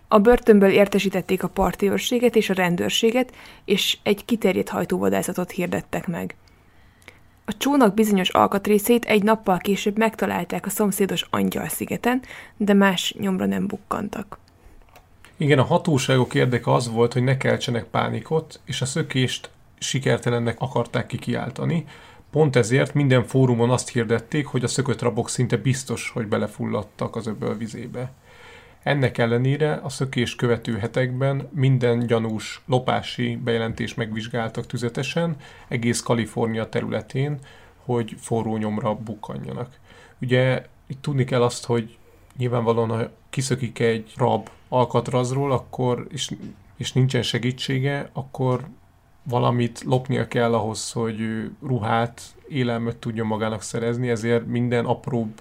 [0.08, 3.32] A börtönből értesítették a parti őrséget és a rendőrséget,
[3.64, 6.36] és egy kiterjedt hajtóvadászatot hirdettek meg.
[7.44, 12.22] A csónak bizonyos alkatrészét egy nappal később megtalálták a szomszédos Angyal-szigeten,
[12.56, 14.38] de más nyomra nem bukkantak.
[15.36, 21.06] Igen, a hatóságok érdeke az volt, hogy ne keltsenek pánikot, és a szökést sikertelennek akarták
[21.06, 21.86] kikiáltani.
[22.30, 27.26] Pont ezért minden fórumon azt hirdették, hogy a szökött rabok szinte biztos, hogy belefulladtak az
[27.26, 28.12] öböl vizébe.
[28.82, 35.36] Ennek ellenére a szökés követő hetekben minden gyanús lopási bejelentés megvizsgáltak tüzetesen
[35.68, 37.38] egész Kalifornia területén,
[37.84, 39.78] hogy forró nyomra bukkanjanak.
[40.20, 41.96] Ugye itt tudni kell azt, hogy
[42.38, 46.34] nyilvánvalóan, ha kiszökik egy rab alkatrazról, akkor, és,
[46.76, 48.68] és nincsen segítsége, akkor
[49.22, 55.40] valamit lopnia kell ahhoz, hogy ruhát, élelmet tudjon magának szerezni, ezért minden apróbb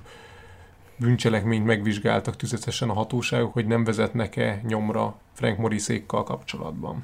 [0.97, 7.03] bűncselekményt megvizsgáltak tüzetesen a hatóságok, hogy nem vezetnek-e nyomra Frank Morrisékkal kapcsolatban.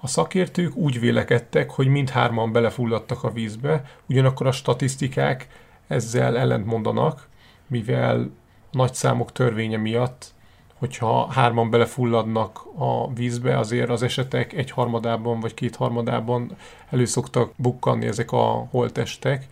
[0.00, 5.48] A szakértők úgy vélekedtek, hogy mindhárman belefulladtak a vízbe, ugyanakkor a statisztikák
[5.86, 7.28] ezzel ellentmondanak,
[7.66, 8.30] mivel
[8.76, 10.34] nagy számok törvénye miatt,
[10.78, 16.56] hogyha hárman belefulladnak a vízbe, azért az esetek egy harmadában vagy két harmadában
[16.90, 19.46] elő szoktak bukkanni ezek a holtestek,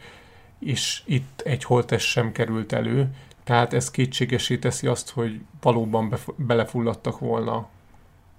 [0.58, 3.08] és itt egy holtest sem került elő,
[3.44, 7.68] tehát ez kétségesé teszi azt, hogy valóban bef- belefulladtak volna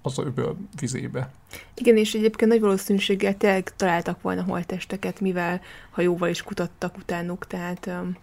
[0.02, 1.30] az öböl vizébe.
[1.74, 5.60] Igen, és egyébként nagy valószínűséggel tényleg találtak volna holtesteket, mivel
[5.90, 8.16] hajóval is kutattak utánuk, tehát um,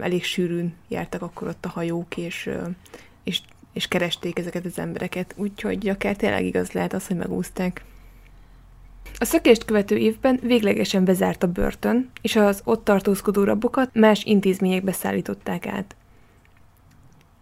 [0.00, 2.50] elég sűrűn jártak akkor ott a hajók, és,
[3.24, 3.40] és,
[3.72, 7.84] és keresték ezeket az embereket, úgyhogy akár tényleg igaz lehet az, hogy megúzták.
[9.18, 14.92] A szökést követő évben véglegesen bezárt a börtön, és az ott tartózkodó rabokat más intézményekbe
[14.92, 15.94] szállították át.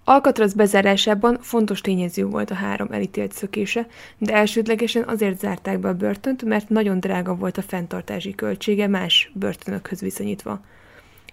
[0.04, 3.86] Alkatraz bezárásában fontos tényező volt a három elítélt szökése,
[4.18, 9.30] de elsődlegesen azért zárták be a börtönt, mert nagyon drága volt a fenntartási költsége más
[9.34, 10.60] börtönökhöz viszonyítva.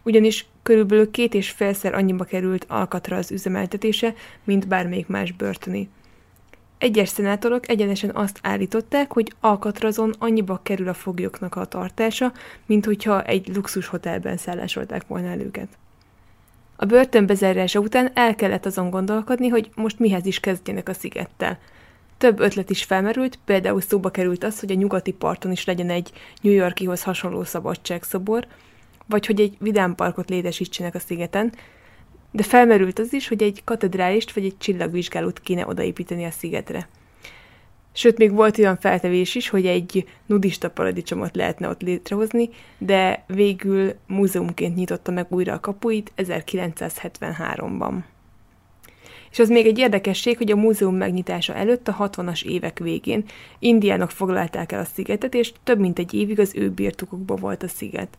[0.06, 5.90] Ugyanis körülbelül két és félszer annyiba került Alcatraz üzemeltetése, mint bármelyik más börtöni.
[6.78, 12.32] Egyes szenátorok egyenesen azt állították, hogy Alcatrazon annyiba kerül a foglyoknak a tartása,
[12.66, 15.68] mint hogyha egy luxus hotelben szállásolták volna el őket.
[16.76, 21.60] A börtön bezárása után el kellett azon gondolkodni, hogy most mihez is kezdjenek a szigettel.
[22.18, 26.12] Több ötlet is felmerült, például szóba került az, hogy a nyugati parton is legyen egy
[26.42, 28.48] New Yorkihoz hasonló szabadságszobor,
[29.06, 31.54] vagy hogy egy vidámparkot létesítsenek a szigeten,
[32.32, 36.88] de felmerült az is, hogy egy katedrálist vagy egy csillagvizsgálót kéne odaépíteni a szigetre.
[37.98, 43.94] Sőt, még volt olyan feltevés is, hogy egy nudista paradicsomot lehetne ott létrehozni, de végül
[44.08, 47.94] múzeumként nyitotta meg újra a kapuit 1973-ban.
[49.32, 53.26] És az még egy érdekesség, hogy a múzeum megnyitása előtt a 60-as évek végén
[53.60, 57.68] indiánok foglalták el a szigetet, és több mint egy évig az ő birtokukban volt a
[57.68, 58.18] sziget.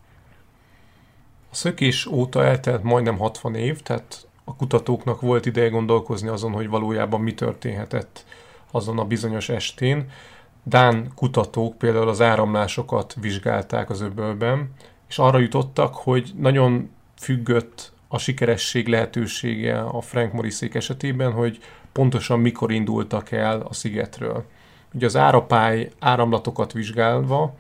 [1.56, 6.68] A szökés óta eltelt majdnem 60 év, tehát a kutatóknak volt ideje gondolkozni azon, hogy
[6.68, 8.24] valójában mi történhetett
[8.70, 10.10] azon a bizonyos estén.
[10.62, 14.72] Dán kutatók például az áramlásokat vizsgálták az öbölben,
[15.08, 21.58] és arra jutottak, hogy nagyon függött a sikeresség lehetősége a Frank Morriszék esetében, hogy
[21.92, 24.44] pontosan mikor indultak el a szigetről.
[24.94, 27.54] Ugye az árapály áramlatokat vizsgálva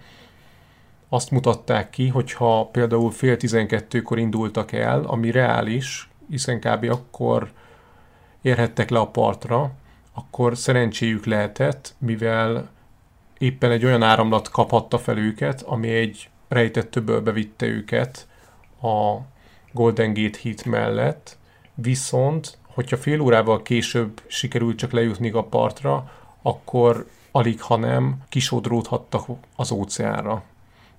[1.08, 6.90] azt mutatták ki, hogyha például fél tizenkettőkor indultak el, ami reális, hiszen kb.
[6.90, 7.50] akkor
[8.42, 9.70] érhettek le a partra,
[10.12, 12.68] akkor szerencséjük lehetett, mivel
[13.38, 18.26] éppen egy olyan áramlat kaphatta fel őket, ami egy rejtett többölbe vitte őket
[18.82, 19.16] a
[19.72, 21.38] Golden Gate híd mellett,
[21.74, 26.10] viszont, hogyha fél órával később sikerült csak lejutni a partra,
[26.42, 29.26] akkor alig, ha nem, kisodródhattak
[29.56, 30.42] az óceánra.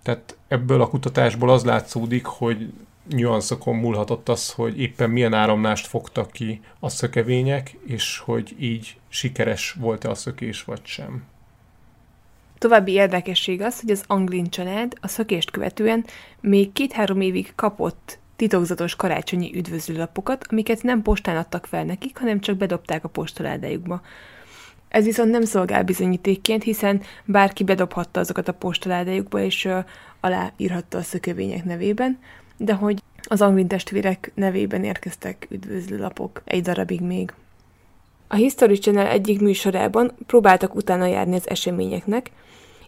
[0.07, 2.73] Tehát ebből a kutatásból az látszódik, hogy
[3.09, 9.71] nüanszokon múlhatott az, hogy éppen milyen áramlást fogtak ki a szökevények, és hogy így sikeres
[9.71, 11.23] volt-e a szökés vagy sem.
[12.57, 16.05] További érdekesség az, hogy az Anglin család a szökést követően
[16.39, 22.57] még két-három évig kapott titokzatos karácsonyi üdvözlőlapokat, amiket nem postán adtak fel nekik, hanem csak
[22.57, 24.01] bedobták a postaládájukba.
[24.87, 29.85] Ez viszont nem szolgál bizonyítékként, hiszen bárki bedobhatta azokat a postaládájukba, és uh,
[30.19, 32.19] aláírhatta a szökövények nevében,
[32.57, 37.33] de hogy az Anglin testvérek nevében érkeztek üdvözlőlapok egy darabig még.
[38.27, 42.31] A History Channel egyik műsorában próbáltak utána járni az eseményeknek,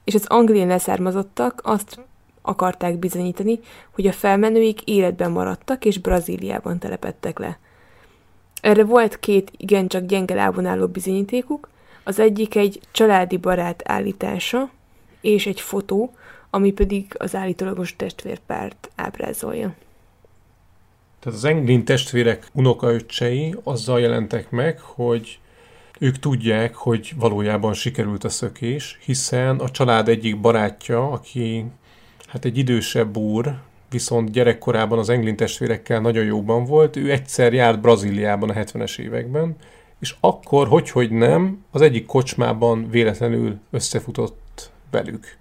[0.04, 2.00] és az anglin leszármazottak azt
[2.42, 3.60] akarták bizonyítani,
[3.92, 7.60] hogy a felmenőik életben maradtak és Brazíliában telepettek le.
[8.62, 11.70] Erre volt két igencsak gyenge lábon álló bizonyítékuk,
[12.10, 14.70] az egyik egy családi barát állítása,
[15.22, 16.14] és egy fotó,
[16.50, 19.76] ami pedig az állítólagos testvérpárt ábrázolja.
[21.20, 25.40] Tehát az Englin testvérek unokaöccsei azzal jelentek meg, hogy
[26.00, 31.66] ők tudják, hogy valójában sikerült a szökés, hiszen a család egyik barátja, aki
[32.28, 37.82] hát egy idősebb úr, viszont gyerekkorában az Englin testvérekkel nagyon jóban volt, ő egyszer járt
[37.82, 39.56] Brazíliában a 70-es években,
[40.00, 45.38] és akkor, hogy, hogy nem, az egyik kocsmában véletlenül összefutott velük.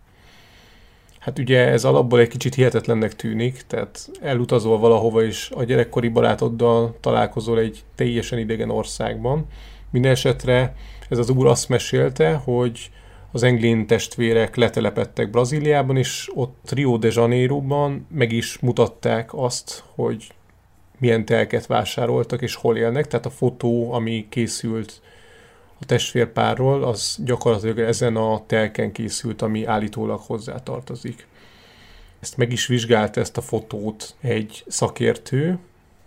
[1.19, 6.97] Hát ugye ez alapból egy kicsit hihetetlennek tűnik, tehát elutazol valahova, és a gyerekkori barátoddal
[7.01, 9.47] találkozol egy teljesen idegen országban.
[9.91, 10.75] Minden esetre
[11.09, 12.91] ez az úr azt mesélte, hogy
[13.33, 20.27] az Englin testvérek letelepettek Brazíliában, és ott Rio de Janeiroban meg is mutatták azt, hogy
[20.99, 23.07] milyen telket vásároltak, és hol élnek.
[23.07, 25.01] Tehát a fotó, ami készült
[25.81, 31.27] a testvérpárról, az gyakorlatilag ezen a telken készült, ami állítólag hozzá tartozik.
[32.21, 35.59] Ezt meg is vizsgált ezt a fotót egy szakértő,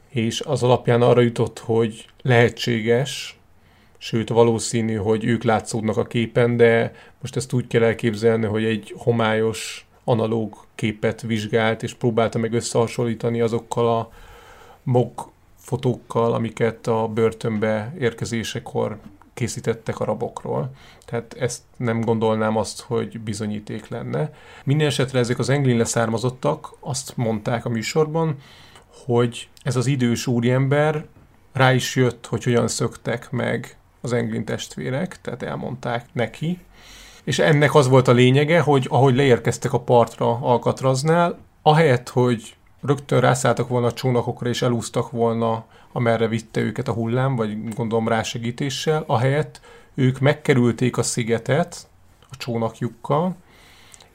[0.10, 3.40] és az alapján arra jutott, hogy lehetséges,
[3.98, 8.94] sőt valószínű, hogy ők látszódnak a képen, de most ezt úgy kell elképzelni, hogy egy
[8.98, 14.12] homályos analóg képet vizsgált, és próbálta meg összehasonlítani azokkal a
[14.84, 18.98] mog fotókkal, amiket a börtönbe érkezésekor
[19.34, 20.72] készítettek a rabokról.
[21.06, 24.34] Tehát ezt nem gondolnám azt, hogy bizonyíték lenne.
[24.64, 28.38] Minden esetre ezek az englin leszármazottak azt mondták a műsorban,
[29.06, 31.06] hogy ez az idős úriember
[31.54, 36.60] rá is jött, hogy hogyan szöktek meg az englin testvérek, tehát elmondták neki.
[37.24, 43.20] És ennek az volt a lényege, hogy ahogy leérkeztek a partra Alcatraznál, ahelyett, hogy rögtön
[43.20, 49.04] rászálltak volna a csónakokra és elúztak volna, amerre vitte őket a hullám, vagy gondolom rásegítéssel,
[49.08, 49.62] ahelyett
[49.94, 51.88] ők megkerülték a szigetet
[52.30, 53.36] a csónakjukkal,